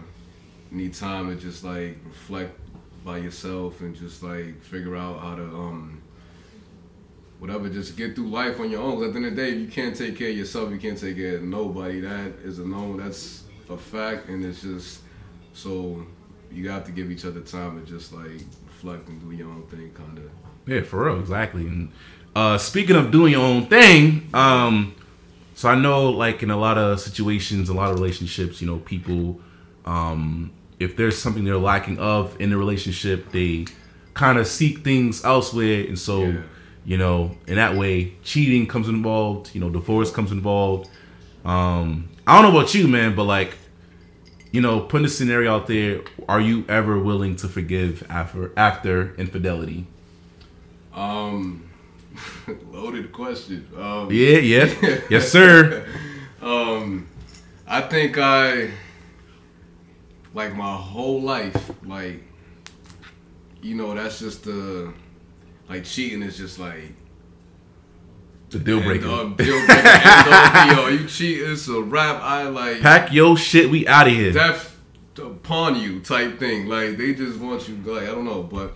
[0.71, 2.59] need time to just like reflect
[3.05, 6.01] by yourself and just like figure out how to um
[7.39, 8.97] whatever just get through life on your own.
[8.97, 10.99] 'Cause at the end of the day you can't take care of yourself you can't
[10.99, 12.01] take care of nobody.
[12.01, 15.01] That is a known that's a fact and it's just
[15.53, 16.07] so
[16.53, 19.63] you have to give each other time to just like reflect and do your own
[19.71, 20.25] thing kind of
[20.67, 21.67] Yeah, for real, exactly.
[21.67, 21.91] And
[22.37, 24.95] uh, speaking of doing your own thing, um,
[25.55, 28.79] so I know, like in a lot of situations, a lot of relationships, you know,
[28.79, 29.41] people,
[29.85, 30.51] um,
[30.83, 33.67] if there's something they're lacking of in the relationship, they
[34.15, 36.41] kind of seek things elsewhere, and so, Yeah.
[36.85, 39.55] you know, in that way, cheating comes involved.
[39.55, 40.89] You know, divorce comes involved.
[41.45, 43.57] Um, I don't know about you, man, but like,
[44.53, 49.15] you know, putting a scenario out there, are you ever willing to forgive after after
[49.17, 49.87] infidelity?
[50.95, 51.65] um
[52.71, 54.67] loaded question um Yeah, yeah,
[55.11, 55.87] yes, sir.
[56.43, 57.07] Um,
[57.69, 58.71] I think I
[60.35, 62.23] like my whole life, like
[63.63, 64.93] you know, that's just the
[65.69, 66.95] like cheating is just like
[68.51, 69.07] The deal breaker.
[69.07, 69.89] And, uh, deal breaker.
[69.89, 70.97] end all be.
[70.97, 72.21] You cheat, it's a rap.
[72.23, 73.71] I like Pack your shit.
[73.71, 74.33] We out of here.
[74.33, 74.81] death
[75.19, 76.67] upon you type thing.
[76.67, 77.77] Like they just want you.
[77.77, 78.75] Like I don't know, but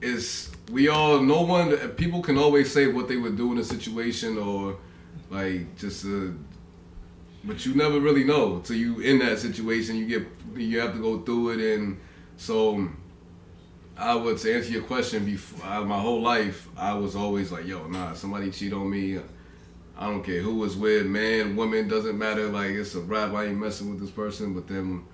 [0.00, 1.20] it's we all.
[1.20, 1.76] No one.
[1.90, 4.76] People can always say what they would do in a situation or
[5.30, 6.04] like just.
[6.04, 6.30] Uh,
[7.46, 9.96] but you never really know till you in that situation.
[9.96, 10.26] You get
[10.56, 11.98] you have to go through it, and
[12.36, 12.88] so
[13.96, 15.24] I would to answer your question.
[15.24, 19.18] Before I, my whole life, I was always like, "Yo, nah, somebody cheat on me.
[19.96, 22.48] I don't care who was with, man, woman, doesn't matter.
[22.48, 23.32] Like it's a rap.
[23.32, 25.04] I ain't messing with this person." But then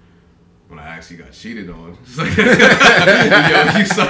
[0.68, 4.06] when I actually got cheated on, it's like, yo, you saw,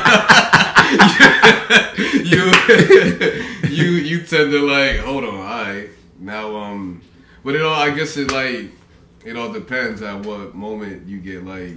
[3.71, 7.01] you, you you tend to like, hold on, all right, now um,
[7.45, 8.71] but it all I guess it like
[9.25, 11.73] it all depends at what moment you get like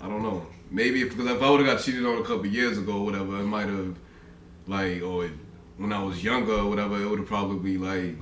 [0.00, 0.46] I don't know.
[0.70, 3.04] Maybe if, because if I would have got cheated on a couple years ago, or
[3.04, 3.96] whatever, it might have
[4.66, 5.30] like or
[5.76, 8.16] when I was younger, or whatever, it would have probably like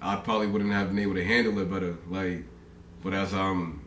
[0.00, 1.96] I probably wouldn't have been able to handle it better.
[2.10, 2.44] Like,
[3.02, 3.80] but as I'm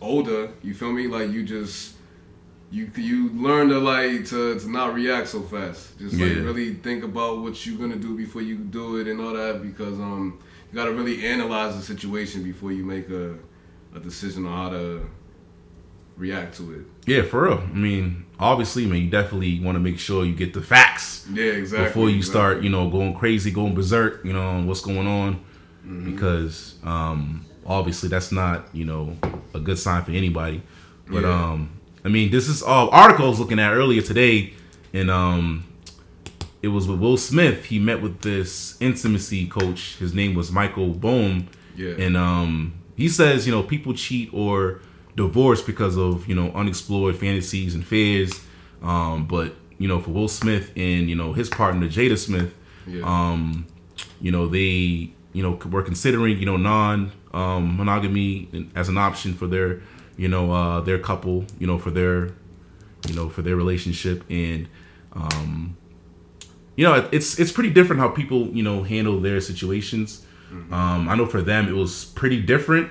[0.00, 1.08] older, you feel me?
[1.08, 1.94] Like you just
[2.70, 5.98] you you learn to like to, to not react so fast.
[5.98, 6.42] Just like Yeah.
[6.42, 9.98] really think about what you're gonna do before you do it and all that because
[9.98, 10.38] um
[10.72, 13.34] you gotta really analyze the situation before you make a
[13.94, 15.06] a decision on how to
[16.16, 16.86] react to it.
[17.06, 17.58] Yeah, for real.
[17.58, 21.44] I mean, obviously, man, you definitely want to make sure you get the facts Yeah,
[21.44, 21.88] exactly.
[21.88, 22.40] before you exactly.
[22.40, 25.34] start, you know, going crazy, going berserk, you know, on what's going on.
[25.86, 26.10] Mm-hmm.
[26.14, 29.16] Because um, obviously, that's not, you know,
[29.54, 30.62] a good sign for anybody.
[31.06, 31.50] But Yeah.
[31.52, 31.70] um,
[32.04, 34.54] I mean, this is all article I was looking at earlier today,
[34.94, 35.64] and um,
[36.62, 37.66] it was with Will Smith.
[37.66, 39.96] He met with this intimacy coach.
[39.96, 41.48] His name was Michael Bohm.
[41.76, 41.94] Yeah.
[41.98, 44.80] And um, he says, you know, people cheat or
[45.16, 48.40] divorce because of, you know, unexplored fantasies and fears.
[48.82, 52.54] Um, but, you know, for Will Smith and, you know, his partner, Jada Smith,
[52.86, 53.02] Yeah.
[53.04, 53.66] um,
[54.20, 59.34] you know, they, you know, were considering, you know, non um, monogamy as an option
[59.34, 59.80] for their,
[60.16, 62.34] you know, uh, their couple, you know, for their,
[63.08, 64.22] you know, for their relationship.
[64.30, 64.68] And,
[65.14, 65.76] um,
[66.76, 70.24] you know, it's it's pretty different how people, you know, handle their situations.
[70.70, 72.90] Um, I know for them it was pretty different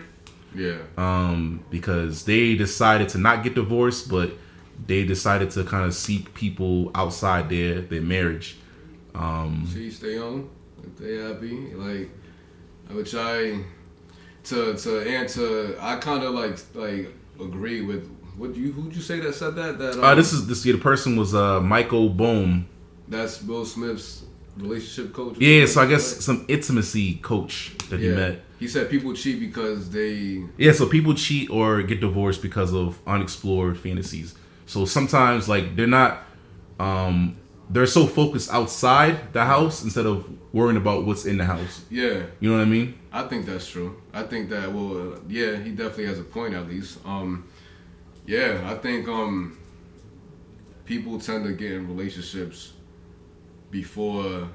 [0.56, 0.78] yeah.
[0.98, 4.32] um, because they decided to not get divorced, but
[4.88, 8.58] they decided to kind of seek people outside their their marriage.
[9.14, 10.50] Um, See, stay on.
[10.84, 12.10] If they happy, like,
[12.90, 13.60] which I
[14.46, 19.20] to to answer, I kind of like like agree with what you who'd you say
[19.20, 22.10] that said that that um, uh, this is this yeah, the person was uh, Michael
[22.10, 22.68] Bohm.
[23.12, 24.24] That's Will Smith's
[24.58, 25.38] relationship coach.
[25.38, 26.22] Yeah, so I guess that?
[26.22, 28.42] some intimacy coach that he met.
[28.60, 33.00] He said people cheat because they Yeah, so people cheat or get divorced because of
[33.06, 34.36] unexplored fantasies.
[34.66, 36.24] So sometimes like they're not
[36.80, 37.38] um
[37.70, 41.82] they're so focused outside the house instead of worrying about what's in the house.
[41.90, 42.24] yeah.
[42.40, 43.00] You know what I mean?
[43.12, 44.02] I think that's true.
[44.14, 47.00] I think that well, uh, yeah, he definitely has a point at least.
[47.06, 47.48] Um,
[48.26, 49.58] yeah, I think um,
[50.86, 52.74] people tend to get in relationships
[53.72, 54.48] before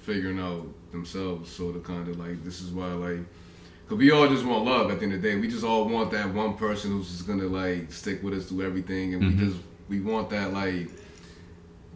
[0.00, 1.50] figuring out themselves.
[1.50, 3.20] So to kind of like this is why like
[3.88, 5.36] Cause we all just want love at the end of the day.
[5.36, 8.66] We just all want that one person who's just gonna like stick with us through
[8.66, 9.38] everything, and Mhm.
[9.40, 10.88] we just we want that like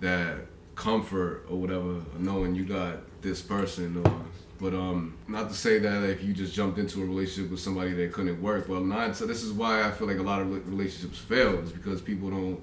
[0.00, 4.00] that comfort or whatever, knowing you got this person.
[4.04, 4.22] Or
[4.61, 7.92] but um, not to say that if you just jumped into a relationship with somebody
[7.94, 8.68] that couldn't work.
[8.68, 9.26] Well, not so.
[9.26, 12.61] This is why I feel like a lot of relationships fail is because people don't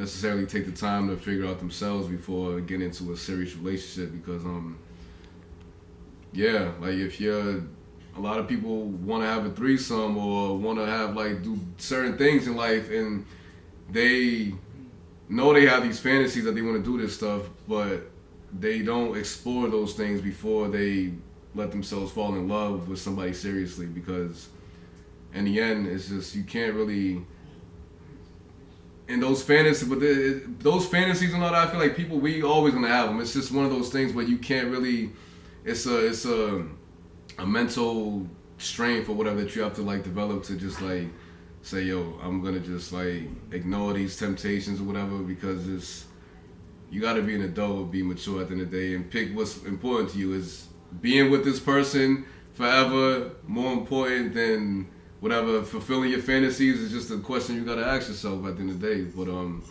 [0.00, 4.10] necessarily take the time to figure out themselves before getting into a serious relationship.
[4.12, 4.78] Because um,
[6.32, 7.62] yeah, like if you're
[8.16, 11.58] a lot of people want to have a threesome or want to have like do
[11.76, 13.26] certain things in life and
[13.90, 14.54] they
[15.28, 18.10] know they have these fantasies that they want to do this stuff but
[18.58, 21.12] they don't explore those things before they
[21.54, 24.48] let themselves fall in love with somebody seriously because
[25.34, 27.24] in the end it's just you can't really
[29.10, 32.42] in those fantasies but the, those fantasies and all that I feel like people we
[32.42, 35.12] always gonna have them it's just one of those things where you can't really
[35.64, 36.64] it's a it's a
[37.38, 38.26] a mental
[38.58, 41.08] strength or whatever that you have to like develop to just like
[41.62, 46.06] say yo i'm gonna just like ignore these temptations or whatever because it's
[46.90, 49.10] you got to be an adult be mature at the end of the day and
[49.10, 50.34] pick what's important to you.
[50.34, 50.66] Is
[51.00, 54.88] being with this person forever more important than
[55.20, 58.62] whatever fulfilling your fantasies is just a question you got to ask yourself at the
[58.62, 59.62] end of the day but um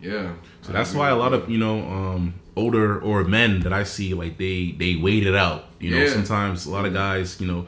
[0.00, 3.84] yeah So that's why a lot of you know um, older or men that I
[3.84, 5.66] see like they they wait it out.
[5.78, 6.10] You know, Yeah.
[6.12, 7.66] sometimes a lot of guys, you know,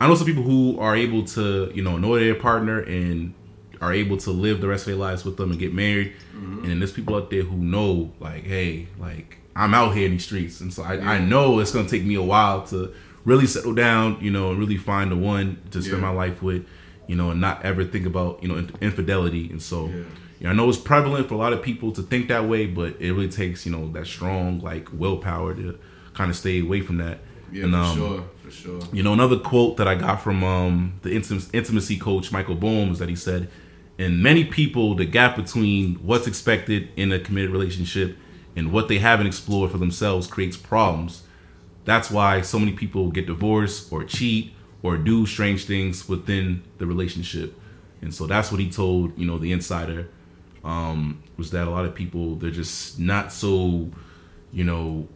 [0.00, 3.34] I know some people who are able to you know know their partner and
[3.82, 6.14] are able to live the rest of their lives with them and get married.
[6.34, 6.58] Mm-hmm.
[6.60, 10.12] And then there's people out there who know like, hey, like I'm out here in
[10.12, 13.46] these streets, and so I, I know it's gonna take me a while to really
[13.46, 16.08] settle down, you know, and really find the one to spend Yeah.
[16.08, 16.64] my life with,
[17.06, 19.48] you know, and not ever think about you know in- infidelity.
[19.50, 19.88] And so.
[19.88, 20.02] Yeah.
[20.40, 22.66] You know, I know it's prevalent for a lot of people to think that way,
[22.66, 25.78] but it really takes you know that strong like willpower to
[26.12, 27.20] kind of stay away from that.
[27.52, 30.42] yeah And, for um, sure for sure You know, another quote that I got from
[30.44, 33.48] um, the intim- intimacy coach Michael Bohm is that he said,
[33.96, 38.18] "In many people, the gap between what's expected in a committed relationship
[38.56, 41.22] and what they haven't explored for themselves creates problems.
[41.84, 46.86] That's why so many people get divorced or cheat or do strange things within the
[46.86, 47.58] relationship."
[48.00, 50.08] And so that's what he told you know the insider
[50.64, 53.90] um, was that a lot of people they're just not so
[54.52, 55.06] you know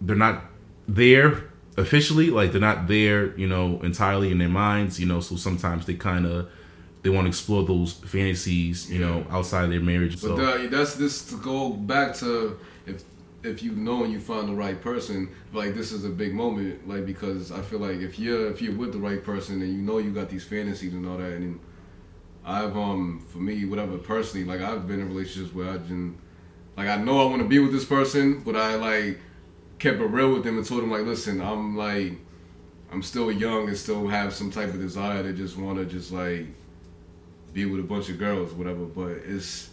[0.00, 0.44] they're not
[0.88, 1.44] there
[1.76, 5.86] officially like they're not there you know entirely in their minds you know so sometimes
[5.86, 6.48] they kind of
[7.02, 10.66] they want to explore those fantasies you know outside of their marriage so But uh,
[10.68, 12.58] that's this to go back to
[13.46, 16.86] if you know and you find the right person, like this is a big moment,
[16.88, 19.80] like because I feel like if you're if you're with the right person and you
[19.80, 21.60] know you got these fantasies and all that, and
[22.44, 26.18] I've um for me whatever personally, like I've been in relationships where I didn't
[26.76, 29.20] like I know I want to be with this person, but I like
[29.78, 32.14] kept it real with them and told them like, listen, I'm like
[32.90, 36.12] I'm still young and still have some type of desire to just want to just
[36.12, 36.46] like
[37.52, 38.84] be with a bunch of girls, whatever.
[38.84, 39.70] But it's,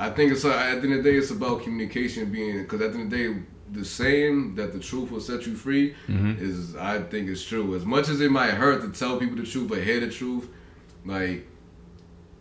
[0.00, 2.80] I think it's uh, at the end of the day, it's about communication being because
[2.80, 3.40] at the end of the day,
[3.72, 6.40] the saying that the truth will set you free Mhm.
[6.40, 7.74] is, I think, is true.
[7.76, 10.48] As much as it might hurt to tell people the truth, but hear the truth,
[11.04, 11.46] like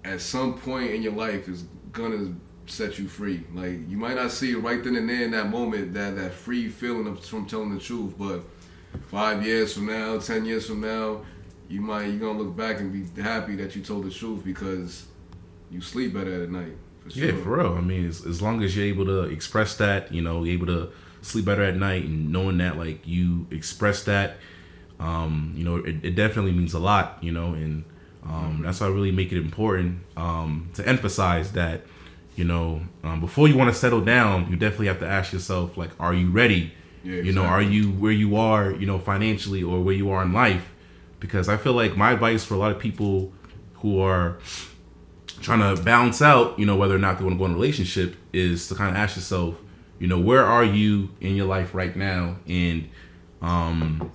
[0.06, 2.34] at some point in your life is gonna
[2.65, 3.43] set you free.
[3.54, 6.34] Like you might not see it right then and there in that moment, that that
[6.34, 8.39] free feeling of from telling the truth, but
[9.08, 11.26] five years from now, ten years from now,
[11.67, 15.08] you might you're gonna look back and be happy that you told the truth because
[15.69, 16.78] you sleep better at night.
[17.12, 17.26] Sure.
[17.26, 17.74] yeah for real.
[17.74, 20.67] I mean as, as long as you're able to express that you know you're able
[20.67, 20.89] to
[21.22, 24.38] sleep better at night and knowing that like you express that
[25.00, 27.84] um you know it, it definitely means a lot you know and
[28.26, 31.82] um that's why I really make it important um to emphasize that
[32.36, 35.78] you know um, before you want to settle down you definitely have to ask yourself
[35.78, 36.74] like are you ready?
[37.04, 40.22] Yeah, you know are you where you are you know financially or where you are
[40.24, 40.65] in life?
[41.19, 43.32] Because i feel like my advice for a lot of people
[43.76, 44.38] who are
[45.41, 47.54] trying to balance out, you know, whether or not they want to go in a
[47.54, 49.56] relationship is to kind of ask yourself,
[49.99, 52.38] you know, where are you in your life right now?
[52.47, 52.89] And,
[53.41, 54.12] um,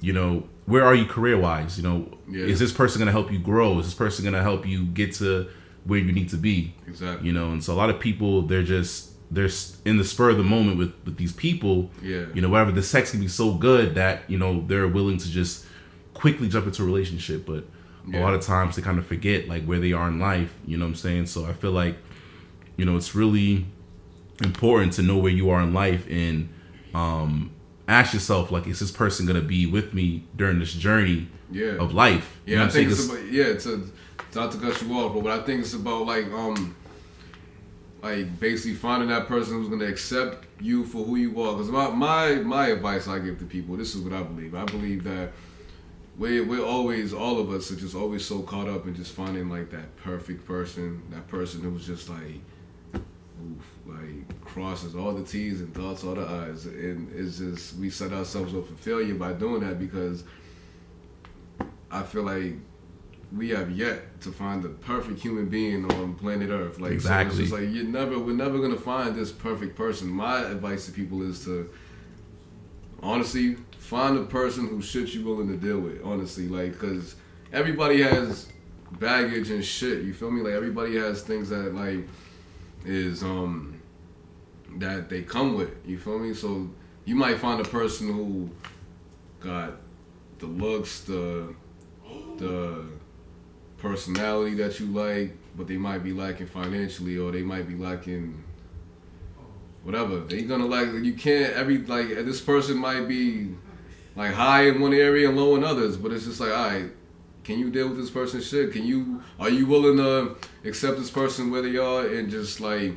[0.00, 1.76] you know, where are you career wise?
[1.78, 2.44] You know, Yeah.
[2.46, 3.78] is this person going to help you grow?
[3.78, 5.48] Is this person going to help you get to
[5.84, 6.74] where you need to be?
[6.86, 7.26] Exactly.
[7.26, 9.48] You know, and so a lot of people, they're just, they're
[9.84, 11.90] in the spur of the moment with, with these people.
[12.02, 12.26] Yeah.
[12.34, 15.30] You know, whatever the sex can be so good that, you know, they're willing to
[15.30, 15.64] just
[16.14, 17.44] quickly jump into a relationship.
[17.46, 17.64] But,
[18.06, 18.20] a Yeah.
[18.22, 20.84] lot of times they kind of forget like where they are in life you know
[20.84, 21.96] what i'm saying so i feel like
[22.76, 23.66] you know it's really
[24.42, 26.48] important to know where you are in life and
[26.94, 27.50] um
[27.88, 31.76] ask yourself like is this person gonna be with me during this journey Yeah.
[31.84, 32.88] of life You Yeah, know I what I'm saying?
[32.88, 33.92] think it's about, yeah, to
[34.34, 36.74] not to cut you off, but I think it's about like um
[38.02, 41.52] like basically finding that person who's gonna accept you for who you are.
[41.54, 44.54] Because my, my my advice I give to people, this is what I believe.
[44.54, 45.32] I believe that
[46.18, 49.48] we we're always all of us are just always so caught up in just finding
[49.50, 52.40] like that perfect person, that person who's just like,
[52.94, 57.90] oof, like crosses all the T's and dots all the I's, and it's just we
[57.90, 60.24] set ourselves up for failure by doing that because
[61.90, 62.54] I feel like
[63.36, 66.80] we have yet to find the perfect human being on planet Earth.
[66.80, 67.36] Like exactly.
[67.36, 70.08] so it's like you're never we're never gonna find this perfect person.
[70.08, 71.68] My advice to people is to
[73.02, 76.02] honestly find a person who shit you willing to deal with.
[76.04, 77.14] Honestly, like because
[77.52, 78.48] everybody has
[78.98, 80.02] baggage and shit.
[80.02, 80.42] You feel me?
[80.42, 82.06] Like everybody has things that like
[82.84, 83.80] is um
[84.78, 85.70] that they come with.
[85.86, 86.34] You feel me?
[86.34, 86.68] So
[87.04, 88.50] you might find a person who
[89.40, 89.74] got
[90.40, 91.54] the looks, the
[92.38, 92.86] the
[93.78, 98.42] personality that you like, but they might be lacking financially, or they might be lacking
[99.84, 100.18] whatever.
[100.18, 103.54] They gonna like you can't every like this person might be
[104.16, 106.90] like high in one area and low in others, but it's just like all right.
[107.44, 108.72] Can you deal with this person's shit?
[108.72, 112.94] Can you are you willing to accept this person where they are and just like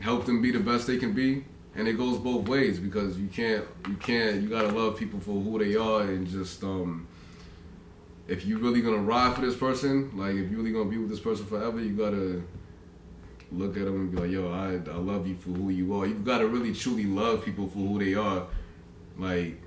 [0.00, 1.44] help them be the best they can be?
[1.76, 5.40] And it goes both ways because you can't you can't you gotta love people for
[5.40, 7.06] who they are and just um
[8.30, 11.10] if you really gonna ride for this person, like if you really gonna be with
[11.10, 12.42] this person forever, you gotta
[13.50, 16.06] look at them and be like, yo, I, I love you for who you are.
[16.06, 18.46] You gotta really truly love people for who they are.
[19.18, 19.60] Like,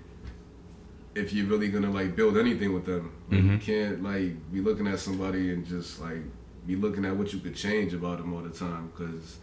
[1.16, 3.52] if you're really gonna like build anything with them, like, Mhm.
[3.54, 6.22] you can't like be looking at somebody and just like
[6.66, 9.38] be looking at what you could change about them all the time because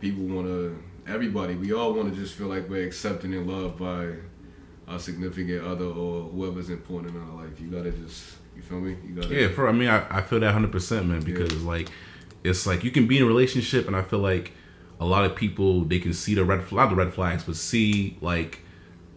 [0.00, 0.72] people wanna.
[1.06, 4.08] Everybody, we all want to just feel like we're accepted and loved by
[4.86, 7.58] our significant other or whoever's important in our life.
[7.60, 8.96] You gotta just, you feel me?
[9.06, 9.34] You gotta.
[9.34, 11.20] Yeah, for I mean, I, I feel that hundred percent, man.
[11.22, 11.88] Because like,
[12.44, 14.52] it's like you can be in a relationship, and I feel like
[15.00, 18.18] a lot of people they can see the red, not the red flags, but see
[18.20, 18.60] like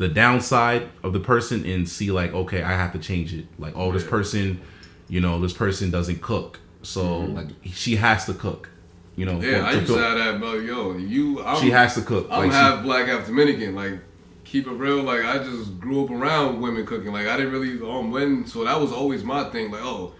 [0.02, 3.46] the downside of the person and see like, okay, I have to change it.
[3.60, 4.60] Like, oh, this person,
[5.08, 8.70] you know, this person doesn't cook, so like she has to cook.
[9.16, 9.44] You know, Mm-hmm.
[9.44, 12.28] Yeah, for- I to have that, but yo, you, I'm, she has to cook.
[12.32, 13.76] I'm Like, she- half black, half Dominican.
[13.76, 14.00] Like,
[14.44, 15.04] keep it real.
[15.04, 17.12] Like, I just grew up around women cooking.
[17.12, 19.70] Like, I didn't really um when, so that was always my thing.
[19.70, 20.14] Like, oh,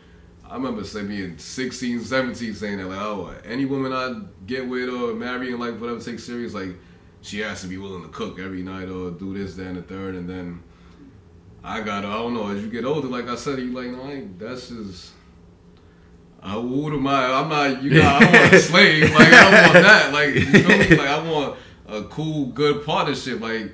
[0.48, 4.90] I remember say being 16, 17, saying that like, oh, any woman I get with
[4.90, 6.76] or marry and like whatever take serious, like,
[7.22, 9.82] she has to be willing to cook every night or do this, that, and the
[9.84, 10.64] third, and then.
[11.64, 14.02] I got, I don't know, as you get older, like I said, you like, no,
[14.02, 15.12] I ain't, that's just,
[16.42, 17.26] uh, who am I?
[17.26, 19.14] I'm not, you know, I don't want a slave.
[19.14, 20.14] Like, I don't want that.
[20.14, 20.98] Like, you feel me?
[20.98, 21.58] Like, I want
[21.88, 23.40] a cool, good partnership.
[23.40, 23.74] Like,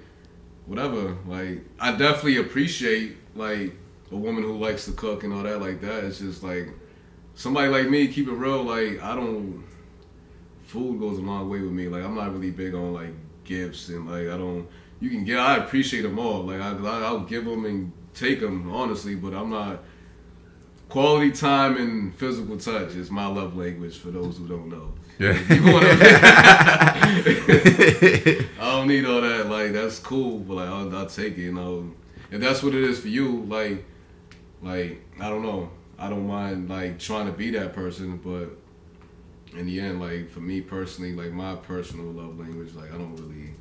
[0.66, 1.16] whatever.
[1.26, 3.74] Like, I definitely appreciate, like,
[4.12, 6.04] a woman who likes to cook and all that like that.
[6.04, 6.68] It's just, like,
[7.36, 8.64] somebody like me, keep it real.
[8.64, 9.64] Like, I don't,
[10.64, 11.88] food goes a long way with me.
[11.88, 13.14] Like, I'm not really big on, like,
[13.48, 14.68] gifts and, like, I don't,
[15.00, 16.44] you can get, I appreciate them all.
[16.44, 19.84] Like, I, I'll give them and take them, honestly, but I'm not,
[20.90, 24.94] Quality time and physical touch is my love language for those who don't know.
[25.20, 25.38] Yeah.
[25.54, 25.90] You know what I?
[28.62, 29.48] I don't need all that.
[29.48, 31.42] Like that's cool, but like I'll, I'll take it.
[31.42, 31.92] You know,
[32.32, 33.84] if that's what it is for you, like,
[34.62, 35.72] like I don't know.
[36.00, 38.58] I don't mind like trying to be that person, but
[39.56, 43.16] in the end, like for me personally, like my personal love language, like I don't
[43.16, 43.54] really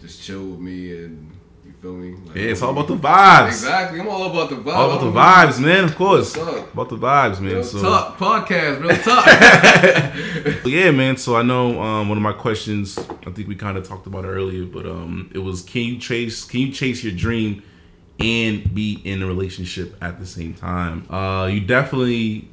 [0.00, 1.32] just chill with me and
[1.64, 2.16] you feel me.
[2.26, 3.48] Like, yeah, it's all about the vibes.
[3.48, 4.74] Exactly, I'm all about the vibes.
[4.74, 5.84] All about the vibes, man.
[5.84, 7.54] Of course, about the vibes, man.
[7.54, 8.96] Real so talk podcast, real
[10.56, 10.64] talk.
[10.66, 11.16] yeah, man.
[11.16, 12.98] So I know um, one of my questions.
[12.98, 15.98] I think we kind of talked about it earlier, but um, it was can you
[15.98, 17.62] chase can you chase your dream
[18.18, 21.06] and be in a relationship at the same time?
[21.12, 22.48] Uh, you definitely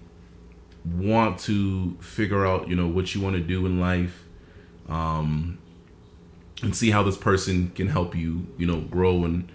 [0.93, 4.23] want to figure out you know what you want to do in life,
[4.87, 5.57] um,
[6.61, 9.51] and see how this person can help you you know grow and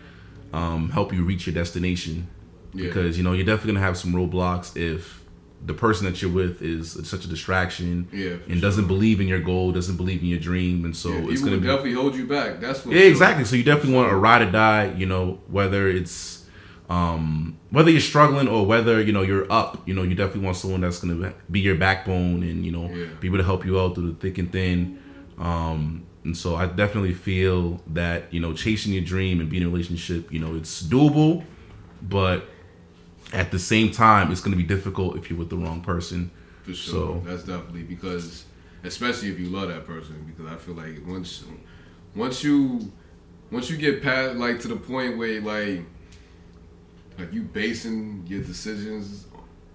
[0.52, 2.28] um, help you reach your destination.
[2.72, 2.86] Yeah.
[2.86, 5.20] Because you know you're definitely gonna have some roadblocks if
[5.64, 9.40] the person that you're with is such a distraction Yeah, and doesn't believe in your
[9.40, 12.26] goal, doesn't believe in your dream, and so yeah, it's gonna be definitely hold you
[12.26, 12.60] back.
[12.60, 12.94] That's what.
[12.94, 13.44] yeah, exactly.
[13.44, 14.94] So you definitely want a ride or die.
[14.96, 16.39] You know, whether it's
[16.90, 19.80] um, whether you're struggling or whether you know you're up.
[19.86, 23.06] You know, you definitely want someone that's gonna be your backbone and you know Yeah.
[23.20, 24.98] be able to help you out through the thick and thin.
[25.38, 29.68] Um, and so I definitely feel that you know chasing your dream and being in
[29.68, 31.44] a relationship, you know, it's doable,
[32.02, 32.44] but
[33.32, 36.30] at the same time, it's gonna be difficult if you're with the wrong person.
[36.64, 36.92] For sure.
[36.92, 38.44] So- That's definitely because,
[38.82, 41.44] especially if you love that person, because I feel like once,
[42.16, 42.90] once you,
[43.52, 45.84] once you get past like to the point where like,
[47.18, 49.26] like you basing your decisions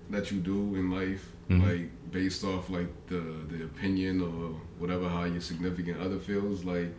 [0.10, 1.62] that you do in life, Mhm.
[1.68, 3.22] like based off like the
[3.52, 6.90] the opinion or whatever how your significant other feels, like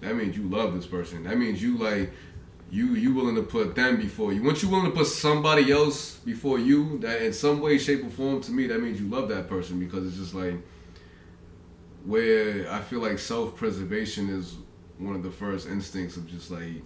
[0.00, 1.24] that means you love this person.
[1.24, 2.12] That means you like
[2.70, 4.42] you you willing to put them before you.
[4.42, 8.10] Once you willing to put somebody else before you, that in some way, shape, or
[8.10, 10.56] form, to me, that means you love that person because it's just like
[12.04, 14.56] where I feel like self preservation is
[14.98, 16.82] one of the first instincts of just like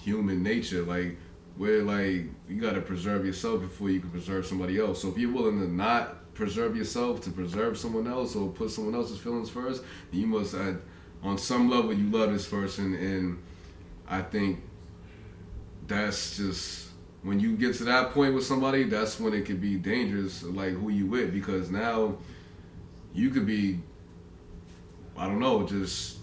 [0.00, 0.82] human nature.
[0.82, 1.16] Like
[1.56, 5.02] where like you gotta preserve yourself before you can preserve somebody else.
[5.02, 8.94] So if you're willing to not preserve yourself to preserve someone else or put someone
[8.94, 10.74] else's feelings first, you must uh,
[11.22, 13.42] on some level you love this person and
[14.08, 14.60] I think
[15.86, 16.88] that's just
[17.22, 20.72] when you get to that point with somebody, that's when it could be dangerous, like
[20.72, 22.16] who you with, because now
[23.14, 23.80] you could be,
[25.16, 26.18] I don't know, just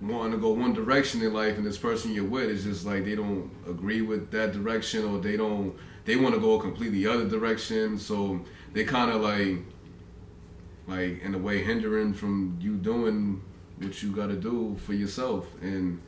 [0.00, 3.04] wanting to go one direction in life, and this person you're with is just like
[3.04, 5.74] they don't agree with that direction, or they don't,
[6.04, 8.40] they want to go a completely other direction, so
[8.72, 9.58] they kind of like,
[10.86, 13.42] like in a way hindering from you doing
[13.78, 16.00] what you got to do for yourself, and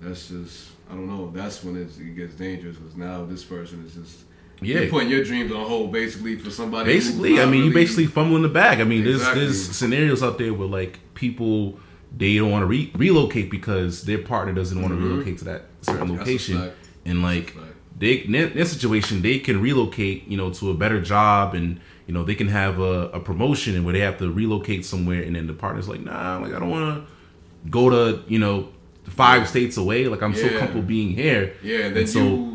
[0.00, 1.30] that's just I don't know.
[1.30, 4.24] That's when it gets dangerous because now this person is just
[4.60, 4.80] yeah.
[4.80, 6.92] You're putting your dreams on hold basically for somebody.
[6.92, 7.66] Basically, I mean, really...
[7.66, 8.80] you basically fumbling the bag.
[8.80, 9.40] I mean, exactly.
[9.40, 11.78] there's there's scenarios out there where like people
[12.16, 15.12] they don't want to re- relocate because their partner doesn't want to mm-hmm.
[15.12, 16.72] relocate to that certain location,
[17.04, 17.56] and like
[17.98, 22.14] they in their situation they can relocate, you know, to a better job and you
[22.14, 25.36] know they can have a, a promotion and where they have to relocate somewhere, and
[25.36, 28.70] then the partner's like, nah, like I don't want to go to you know
[29.04, 30.06] five states away.
[30.06, 30.48] Like I'm yeah.
[30.48, 31.54] so comfortable being here.
[31.62, 32.49] Yeah, then so, you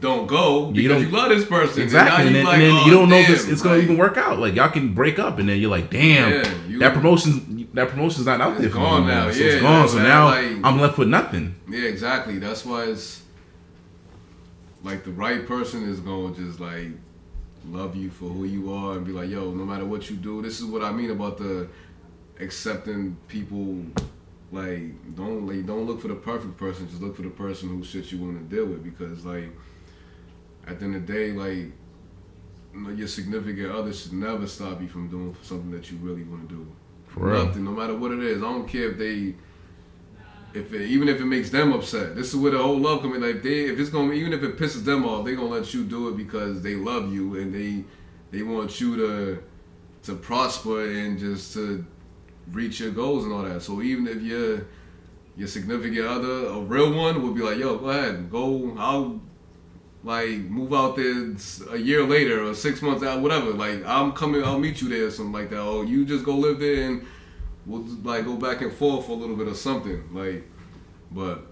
[0.00, 1.82] don't go because you, don't, you love this person.
[1.82, 3.78] Exactly, and, and then, like, and then oh, you don't know if it's, it's gonna
[3.78, 4.38] even work out.
[4.38, 7.88] Like y'all can break up, and then you're like, damn, yeah, you, that promotion that
[7.88, 9.30] promotion's not out there for gone now.
[9.30, 9.88] So yeah, it's gone.
[9.88, 11.54] so now like, I'm left with nothing.
[11.68, 12.38] Yeah, exactly.
[12.38, 13.22] That's why it's
[14.82, 16.88] like the right person is gonna just like
[17.66, 20.40] love you for who you are and be like, yo, no matter what you do,
[20.40, 21.68] this is what I mean about the
[22.38, 23.84] accepting people
[24.52, 26.88] like don't like don't look for the perfect person.
[26.88, 29.50] Just look for the person who shit you want to deal with because like
[30.66, 31.72] at the end of the day, like
[32.72, 36.24] you know, your significant other should never stop you from doing something that you really
[36.24, 36.72] want to do.
[37.06, 38.38] For Nothing, no matter what it is.
[38.38, 39.34] I don't care if they
[40.52, 42.16] if it, even if it makes them upset.
[42.16, 43.22] This is where the whole love comes in.
[43.22, 45.84] Like they, if it's gonna, even if it pisses them off, they gonna let you
[45.84, 47.84] do it because they love you and they
[48.30, 49.42] they want you to
[50.04, 51.84] to prosper and just to
[52.52, 53.62] reach your goals and all that.
[53.62, 54.66] So even if your
[55.36, 58.74] your significant other, a real one, would be like, "Yo, go ahead, go.
[58.78, 59.20] I'll
[60.02, 61.34] like move out there
[61.70, 63.50] a year later or six months out, whatever.
[63.50, 65.62] Like I'm coming, I'll meet you there, or something like that.
[65.62, 67.06] Or you just go live there and
[67.66, 70.02] we'll like go back and forth for a little bit or something.
[70.12, 70.48] Like,
[71.10, 71.46] but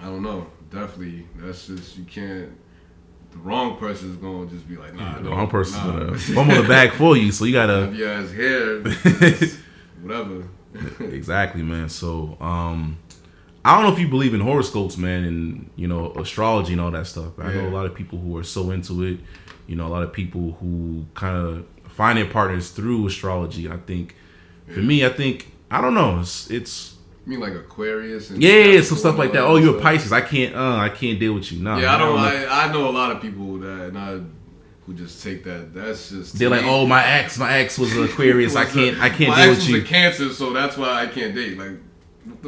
[0.00, 0.46] I don't know.
[0.70, 2.50] Definitely, that's just you can't.
[3.30, 5.16] The wrong person is gonna just be like, nah.
[5.16, 5.98] Yeah, the wrong person's nah.
[5.98, 7.90] gonna fumble the bag for you, so you gotta.
[7.94, 8.82] Your ass here.
[10.02, 10.48] whatever.
[11.00, 11.88] exactly, man.
[11.88, 12.98] So, um,
[13.64, 16.90] I don't know if you believe in horoscopes, man, and you know astrology and all
[16.90, 17.38] that stuff.
[17.38, 19.20] I know a lot of people who are so into it.
[19.66, 23.70] You know, a lot of people who kind of find their partners through astrology.
[23.70, 24.16] I think,
[24.66, 24.74] yeah.
[24.74, 26.20] for me, I think I don't know.
[26.20, 29.44] It's, it's you mean like Aquarius and yeah, some stuff like that.
[29.44, 30.12] Oh, you're a Pisces.
[30.12, 30.56] I can't.
[30.56, 31.62] Uh, I can't deal with you.
[31.62, 31.78] No.
[31.78, 32.18] Yeah, I don't.
[32.18, 34.22] I, don't I, I know a lot of people that not
[34.86, 35.72] who just take that.
[35.72, 38.56] That's just they're like, oh, my ex, my ex was an Aquarius.
[38.56, 39.80] I can't, I can't deal with you.
[39.80, 41.56] A cancer, so that's why I can't date.
[41.56, 41.78] Like,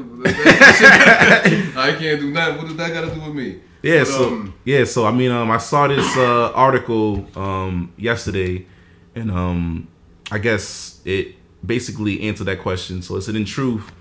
[1.77, 2.57] I can't do that.
[2.57, 3.61] What does that got to do with me?
[3.83, 7.93] Yeah, but, so um, yeah, so I mean, um, I saw this uh, article um
[7.97, 8.66] yesterday,
[9.14, 9.89] and um,
[10.31, 13.03] I guess it basically answered that question.
[13.03, 13.93] So it said, in truth,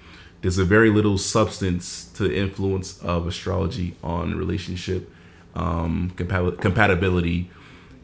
[0.41, 5.09] there's a very little substance to the influence of astrology on relationship
[5.55, 7.49] um, compatibility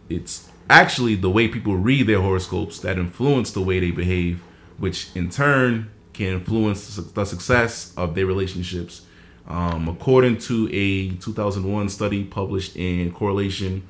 [0.09, 4.41] it's actually the way people read their horoscopes that influence the way they behave,
[4.77, 5.89] which in turn
[6.19, 9.03] can influence the success of their relationships.
[9.47, 13.87] Um, according to a 2001 study published in Correlation,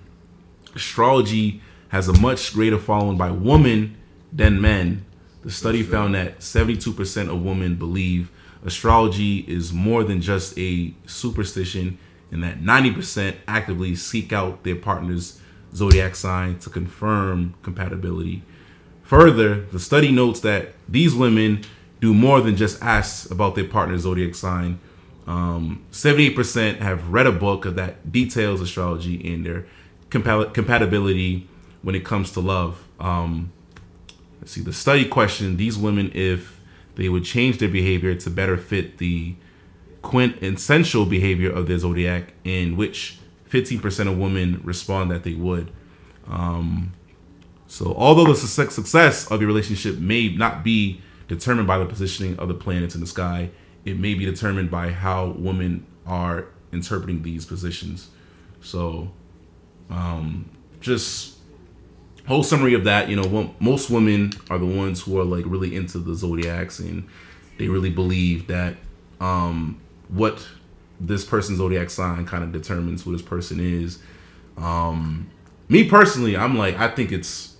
[0.75, 3.97] astrology has a much greater following by women
[4.31, 5.05] than men.
[5.43, 8.29] The study found that 72% of women believe
[8.63, 11.97] astrology is more than just a superstition,
[12.31, 15.41] and that 90% actively seek out their partner's
[15.73, 18.43] zodiac sign to confirm compatibility.
[19.01, 21.63] Further, the study notes that these women
[21.99, 24.79] do more than just ask about their partner's zodiac sign.
[25.27, 29.67] Um, 78% have read a book that details astrology and their
[30.09, 31.47] compa- compatibility
[31.81, 32.87] when it comes to love.
[32.99, 33.51] Um,
[34.39, 36.59] let's see, the study questioned these women if
[36.95, 39.35] they would change their behavior to better fit the
[40.01, 43.19] quintessential behavior of their zodiac, in which
[43.49, 45.71] 15% of women respond that they would.
[46.27, 46.93] Um,
[47.67, 52.49] so, although the success of your relationship may not be determined by the positioning of
[52.49, 53.51] the planets in the sky,
[53.85, 58.09] it may be determined by how women are interpreting these positions.
[58.61, 59.11] So,
[59.89, 60.49] um,
[60.81, 61.37] just
[62.27, 63.09] whole summary of that.
[63.09, 67.07] You know, most women are the ones who are like really into the zodiacs and
[67.57, 68.75] they really believe that
[69.21, 70.45] um, what
[70.99, 73.99] this person's zodiac sign kind of determines who this person is.
[74.57, 75.29] Um,
[75.69, 77.55] me personally, I'm like, I think it's,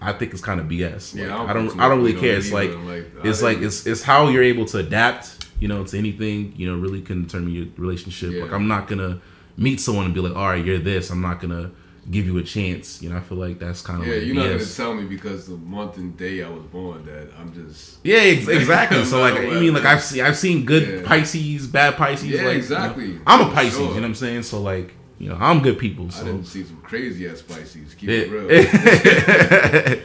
[0.00, 1.14] I think it's kind of BS.
[1.14, 2.36] Like, yeah, I don't, I don't, I don't really care.
[2.36, 5.98] It's like, like it's like it's it's how you're able to adapt, you know, to
[5.98, 6.54] anything.
[6.56, 8.32] You know, really can determine your relationship.
[8.32, 8.42] Yeah.
[8.42, 9.20] Like, I'm not gonna
[9.56, 11.10] meet someone and be like, all right, you're this.
[11.10, 11.72] I'm not gonna
[12.10, 13.02] give you a chance.
[13.02, 14.14] You know, I feel like that's kind of yeah.
[14.14, 14.38] Like you're BS.
[14.38, 17.98] not gonna tell me because the month and day I was born that I'm just
[18.04, 19.04] yeah, ex- exactly.
[19.04, 21.06] so like, I mean, like I've seen I've seen good yeah.
[21.06, 22.28] Pisces, bad Pisces.
[22.28, 23.06] Yeah, like, exactly.
[23.06, 23.74] You know, I'm a Pisces.
[23.74, 23.82] Sure.
[23.82, 24.42] You know what I'm saying?
[24.44, 26.10] So like, you know, I'm good people.
[26.10, 26.22] So.
[26.22, 27.94] I didn't see some crazy ass Pisces.
[27.94, 30.02] Keep it, it real.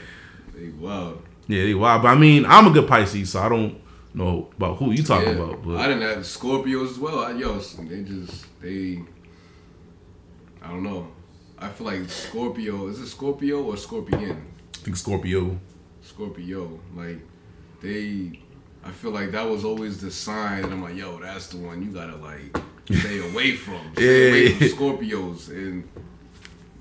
[0.56, 1.24] they wild.
[1.48, 2.02] Yeah, they wild.
[2.02, 3.80] But I mean, I'm a good Pisces, so I don't
[4.14, 5.44] know about who you talking yeah.
[5.44, 5.64] about.
[5.64, 7.20] But I didn't have Scorpios as well.
[7.20, 9.04] I, yo, they just they.
[10.62, 11.10] I don't know.
[11.60, 14.46] I feel like Scorpio is it Scorpio or Scorpion?
[14.76, 15.60] I think Scorpio.
[16.02, 17.20] Scorpio, like
[17.82, 18.40] they.
[18.84, 21.82] I feel like that was always the sign, and I'm like, yo, that's the one
[21.82, 22.58] you gotta like
[22.92, 23.80] stay away from.
[23.94, 25.88] Stay yeah, away from Scorpios, and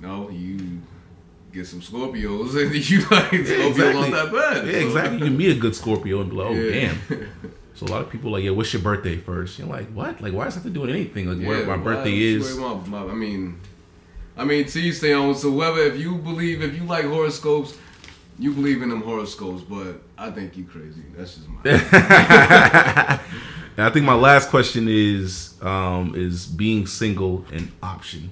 [0.01, 0.81] no, you
[1.53, 4.11] get some Scorpios, and you like yeah, exactly.
[4.11, 4.67] not that bad.
[4.67, 5.19] Yeah, exactly.
[5.19, 6.95] You can meet a good Scorpio and be like, oh yeah.
[7.09, 7.29] damn.
[7.75, 9.59] So a lot of people like, yeah, what's your birthday first?
[9.59, 10.21] You're like, what?
[10.21, 11.27] Like, why does that have to do with anything?
[11.27, 12.57] Like, yeah, where my birthday is?
[12.59, 13.59] My, my, I mean,
[14.37, 15.35] I mean, to you stay on.
[15.35, 17.77] So whether if you believe, if you like horoscopes,
[18.39, 19.63] you believe in them horoscopes.
[19.63, 21.03] But I think you crazy.
[21.17, 23.21] That's just my.
[23.83, 28.30] And I think my last question is um, is being single an option?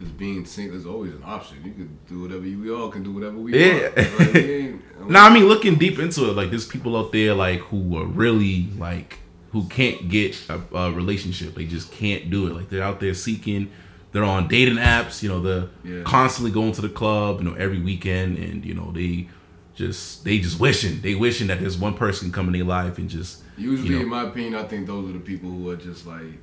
[0.00, 1.58] Is being single is always an option.
[1.62, 2.62] You could do whatever you.
[2.62, 3.90] We all can do whatever we yeah.
[3.94, 4.34] want.
[4.34, 7.98] Like, no, I mean looking deep into it, like there's people out there like who
[7.98, 9.18] are really like
[9.52, 11.54] who can't get a, a relationship.
[11.54, 12.54] They just can't do it.
[12.54, 13.70] Like they're out there seeking
[14.12, 15.22] they're on dating apps.
[15.22, 16.02] You know, they're yeah.
[16.04, 17.40] constantly going to the club.
[17.40, 19.28] You know, every weekend, and you know they
[19.74, 23.10] just they just wishing they wishing that there's one person coming in their life and
[23.10, 23.42] just.
[23.56, 26.06] Usually, you know, in my opinion, I think those are the people who are just
[26.06, 26.38] like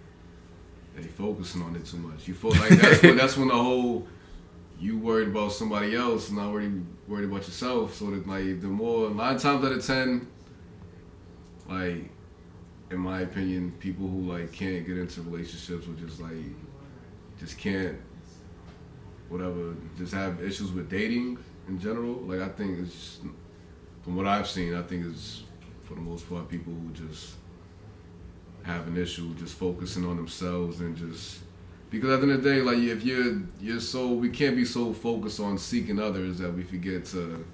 [0.96, 2.28] they focusing on it too much.
[2.28, 4.08] You feel like that's when that's when the whole
[4.80, 7.96] you worried about somebody else, not worried worried about yourself.
[7.96, 10.28] So that like the more nine times out of ten,
[11.70, 12.10] like
[12.92, 16.34] in my opinion, people who like can't get into relationships or just like
[17.40, 17.98] just can't
[19.30, 21.38] whatever just have issues with dating
[21.68, 22.14] in general.
[22.16, 23.22] Like I think it's just,
[24.04, 25.44] from what I've seen, I think it's
[25.84, 27.36] for the most part people who just
[28.64, 31.40] have an issue just focusing on themselves and just
[31.90, 34.66] because at the end of the day, like if you're you're so we can't be
[34.66, 37.46] so focused on seeking others that we forget to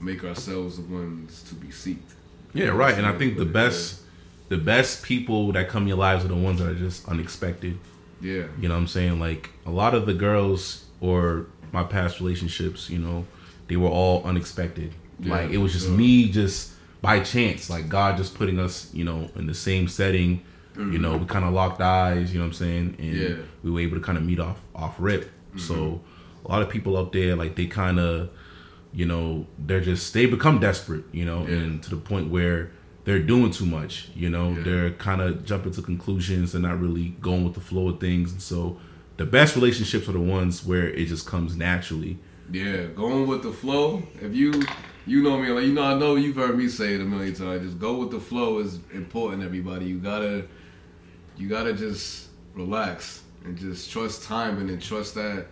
[0.00, 2.14] make ourselves the ones to be seeked.
[2.54, 2.96] Yeah, right.
[2.96, 4.02] And I think the best
[4.48, 7.78] the best people that come in your lives are the ones that are just unexpected.
[8.20, 8.46] Yeah.
[8.60, 9.18] You know what I'm saying?
[9.18, 13.26] Like a lot of the girls or my past relationships, you know,
[13.66, 14.92] they were all unexpected.
[15.20, 15.96] Yeah, like it was just sure.
[15.96, 20.42] me just by chance, like God just putting us, you know, in the same setting.
[20.74, 20.92] Mm-hmm.
[20.92, 22.96] You know, we kind of locked eyes, you know what I'm saying?
[22.98, 23.36] And yeah.
[23.62, 25.24] we were able to kind of meet off off rip.
[25.24, 25.58] Mm-hmm.
[25.58, 26.00] So
[26.44, 28.30] a lot of people out there like they kind of
[28.92, 31.56] you know, they're just they become desperate, you know, yeah.
[31.56, 32.70] and to the point where
[33.04, 34.10] they're doing too much.
[34.14, 34.62] You know, yeah.
[34.62, 36.52] they're kind of jumping to conclusions.
[36.52, 38.32] They're not really going with the flow of things.
[38.32, 38.78] And so,
[39.16, 42.18] the best relationships are the ones where it just comes naturally.
[42.50, 44.02] Yeah, going with the flow.
[44.20, 44.62] If you
[45.06, 47.34] you know me, like you know, I know you've heard me say it a million
[47.34, 47.62] times.
[47.62, 49.42] Just go with the flow is important.
[49.42, 50.46] Everybody, you gotta
[51.36, 55.46] you gotta just relax and just trust timing and then trust that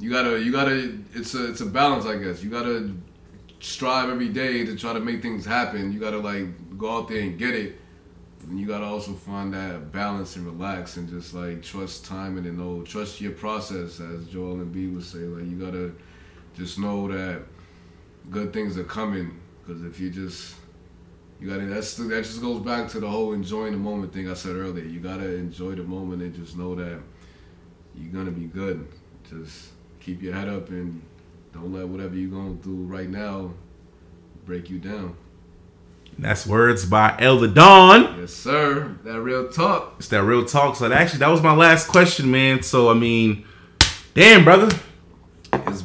[0.00, 2.92] you gotta you gotta it's a it's a balance i guess you gotta
[3.60, 5.92] strive every day to try to make things happen.
[5.92, 7.80] You gotta like go out there and get it.
[8.48, 12.46] And you gotta also find that balance and relax and just like trust time and
[12.46, 15.18] then know trust your process as Joel Embiid would say.
[15.18, 15.92] Like you gotta
[16.56, 17.42] just know that
[18.30, 19.40] good things are coming.
[19.64, 20.54] Because if you just
[21.40, 24.34] you gotta that's that just goes back to the whole enjoying the moment thing I
[24.34, 24.84] said earlier.
[24.84, 27.00] You gotta enjoy the moment and just know that
[27.94, 28.88] you're gonna be good.
[29.28, 29.70] Just
[30.00, 31.02] keep your head up and
[31.52, 33.52] don't let whatever you're going through right now
[34.44, 35.16] break you down.
[36.16, 38.18] And that's words by Elder Don.
[38.18, 38.96] Yes, sir.
[39.04, 39.94] That real talk.
[39.98, 40.74] It's that real talk.
[40.76, 42.62] So actually, that was my last question, man.
[42.62, 43.44] So I mean,
[44.14, 44.76] damn, brother.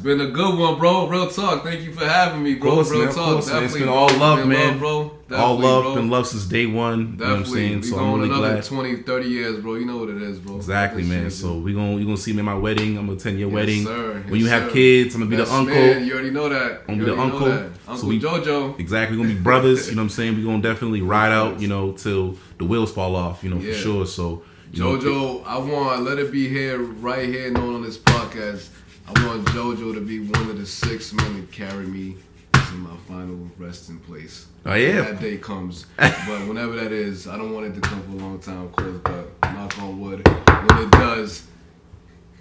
[0.04, 1.08] Been a good one, bro.
[1.08, 1.64] Real talk.
[1.64, 2.72] Thank you for having me, bro.
[2.72, 3.32] Course, Real man, talk.
[3.32, 3.64] Course, Definitely.
[3.64, 4.68] It's been all love, man.
[4.72, 5.04] Love, bro.
[5.08, 5.94] Definitely, all love, bro.
[5.94, 7.16] been love since day one.
[7.16, 7.24] Definitely.
[7.24, 7.80] You know what I'm saying?
[7.80, 8.64] We so going I'm really another glad.
[8.64, 9.74] 20, 30 years, bro.
[9.76, 10.56] You know what it is, bro.
[10.56, 11.30] Exactly, man.
[11.30, 12.98] So we gonna you gonna see me at my wedding.
[12.98, 13.84] I'm gonna attend your yes, wedding.
[13.84, 14.12] Sir.
[14.28, 14.72] When yes, you have sir.
[14.72, 15.74] kids, I'm gonna be yes, the uncle.
[15.74, 16.04] Man.
[16.04, 16.80] You already know that.
[16.80, 17.52] I'm gonna be the uncle.
[17.52, 18.78] Uncle so we, Jojo.
[18.78, 19.16] Exactly.
[19.16, 19.88] We're gonna be brothers.
[19.88, 20.36] you know what I'm saying?
[20.36, 21.62] We're gonna definitely ride out.
[21.62, 23.42] You know till the wheels fall off.
[23.42, 23.72] You know yeah.
[23.72, 24.06] for sure.
[24.06, 24.42] So
[24.74, 28.68] JoJo, I want let it be here, right here, known on this podcast.
[29.06, 32.16] I want JoJo to be one of the six men to carry me
[32.52, 34.46] to my final resting place.
[34.64, 35.02] Oh yeah.
[35.02, 38.10] When that day comes, but whenever that is, I don't want it to come for
[38.12, 38.96] a long time, of course.
[39.04, 41.46] But knock on wood, when it does,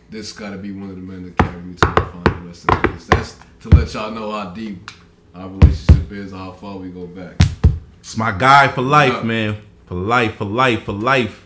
[0.09, 2.75] this got to be one of the men to carry me to my final resting
[2.81, 3.05] place.
[3.07, 4.89] That's to let y'all know how deep
[5.35, 7.35] our relationship is, how far we go back.
[7.99, 9.23] It's my guy for life, Yeah.
[9.23, 9.57] man.
[9.85, 11.42] For life, for life, for life.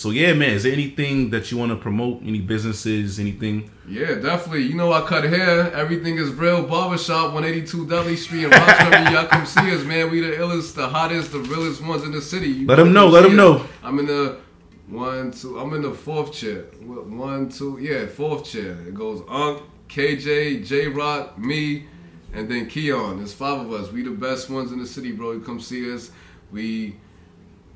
[0.00, 0.52] So yeah, man.
[0.52, 2.22] Is there anything that you want to promote?
[2.22, 3.18] Any businesses?
[3.18, 3.70] Anything?
[3.86, 4.62] Yeah, definitely.
[4.62, 5.70] You know I cut hair.
[5.74, 6.62] Everything is real.
[6.62, 9.12] Barbershop, 182 Dudley Street in Roxbury.
[9.12, 10.10] Y'all come see us, man.
[10.10, 12.48] We the illest, the hottest, the realest ones in the city.
[12.48, 13.66] You Let them know, Let them know.
[13.82, 14.38] I'm in the
[14.88, 15.58] one, two.
[15.58, 16.62] I'm in the fourth chair.
[16.80, 17.76] One, two.
[17.78, 18.80] Yeah, fourth chair.
[18.88, 21.84] It goes Unc, KJ, J Rock, me,
[22.32, 23.18] and then Keon.
[23.18, 23.92] There's five of us.
[23.92, 25.32] We the best ones in the city, bro.
[25.32, 26.10] You come see us.
[26.50, 26.96] We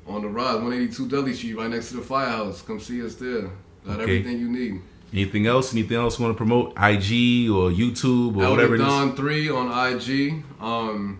[0.07, 2.61] on the rise, 182 Dudley Street, right next to the firehouse.
[2.61, 3.49] Come see us there.
[3.85, 4.19] Got Okay.
[4.19, 4.81] everything you need.
[5.13, 5.73] Anything else?
[5.73, 6.71] Anything else you want to promote?
[6.77, 8.87] IG or YouTube or whatever it is.
[8.87, 10.43] Don three on IG.
[10.59, 11.19] Um,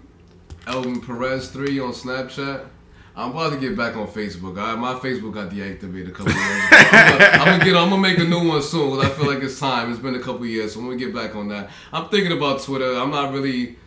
[0.67, 2.65] Elvin Perez three on Snapchat.
[3.17, 4.59] I'm about to get back on Facebook.
[4.59, 6.77] I, my Facebook got deactivated a couple years ago.
[6.91, 7.75] I'm gonna, I'm gonna get.
[7.77, 8.89] I'm gonna make a new one soon.
[8.97, 9.89] 'cause I feel like it's time.
[9.91, 11.69] It's been a couple years, so I'm gonna get back on that.
[11.93, 12.95] I'm thinking about Twitter.
[12.95, 13.77] I'm not really.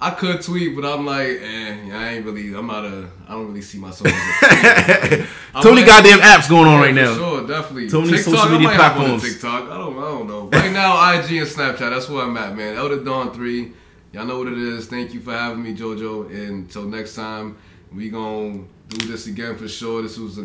[0.00, 2.54] I could tweet, but I'm like, eh, I ain't really.
[2.54, 3.08] I'm not a.
[3.26, 4.10] I don't really see myself.
[5.62, 7.14] Too many goddamn apps going on yeah, right for now.
[7.14, 7.88] Sure, definitely.
[7.88, 9.22] Too many TikTok, social I media on platforms.
[9.22, 9.70] TikTok.
[9.70, 10.48] I don't, I don't know.
[10.48, 11.78] Right now, IG and Snapchat.
[11.78, 12.76] That's where I'm at, man.
[12.76, 13.72] Elder Dawn three.
[14.12, 14.86] Y'all know what it is.
[14.86, 16.30] Thank you for having me, JoJo.
[16.30, 17.56] And until next time,
[17.92, 20.02] we gonna do this again for sure.
[20.02, 20.42] This was a,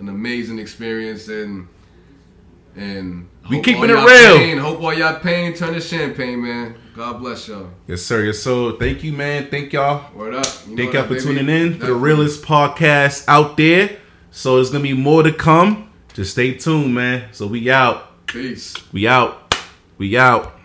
[0.00, 1.68] an amazing experience, and
[2.76, 4.38] and We keeping it real.
[4.38, 6.76] Pain, hope all y'all pain turn to champagne, man.
[6.96, 7.68] God bless y'all.
[7.86, 8.24] Yes, sir.
[8.24, 8.72] Yes, sir.
[8.78, 9.50] Thank you, man.
[9.50, 10.10] Thank y'all.
[10.14, 10.46] Word up.
[10.66, 11.20] You Thank y'all for baby.
[11.20, 13.98] tuning in for the realest podcast out there.
[14.30, 15.90] So there's gonna be more to come.
[16.14, 17.28] Just stay tuned, man.
[17.32, 18.26] So we out.
[18.26, 18.74] Peace.
[18.94, 19.54] We out.
[19.98, 20.55] We out.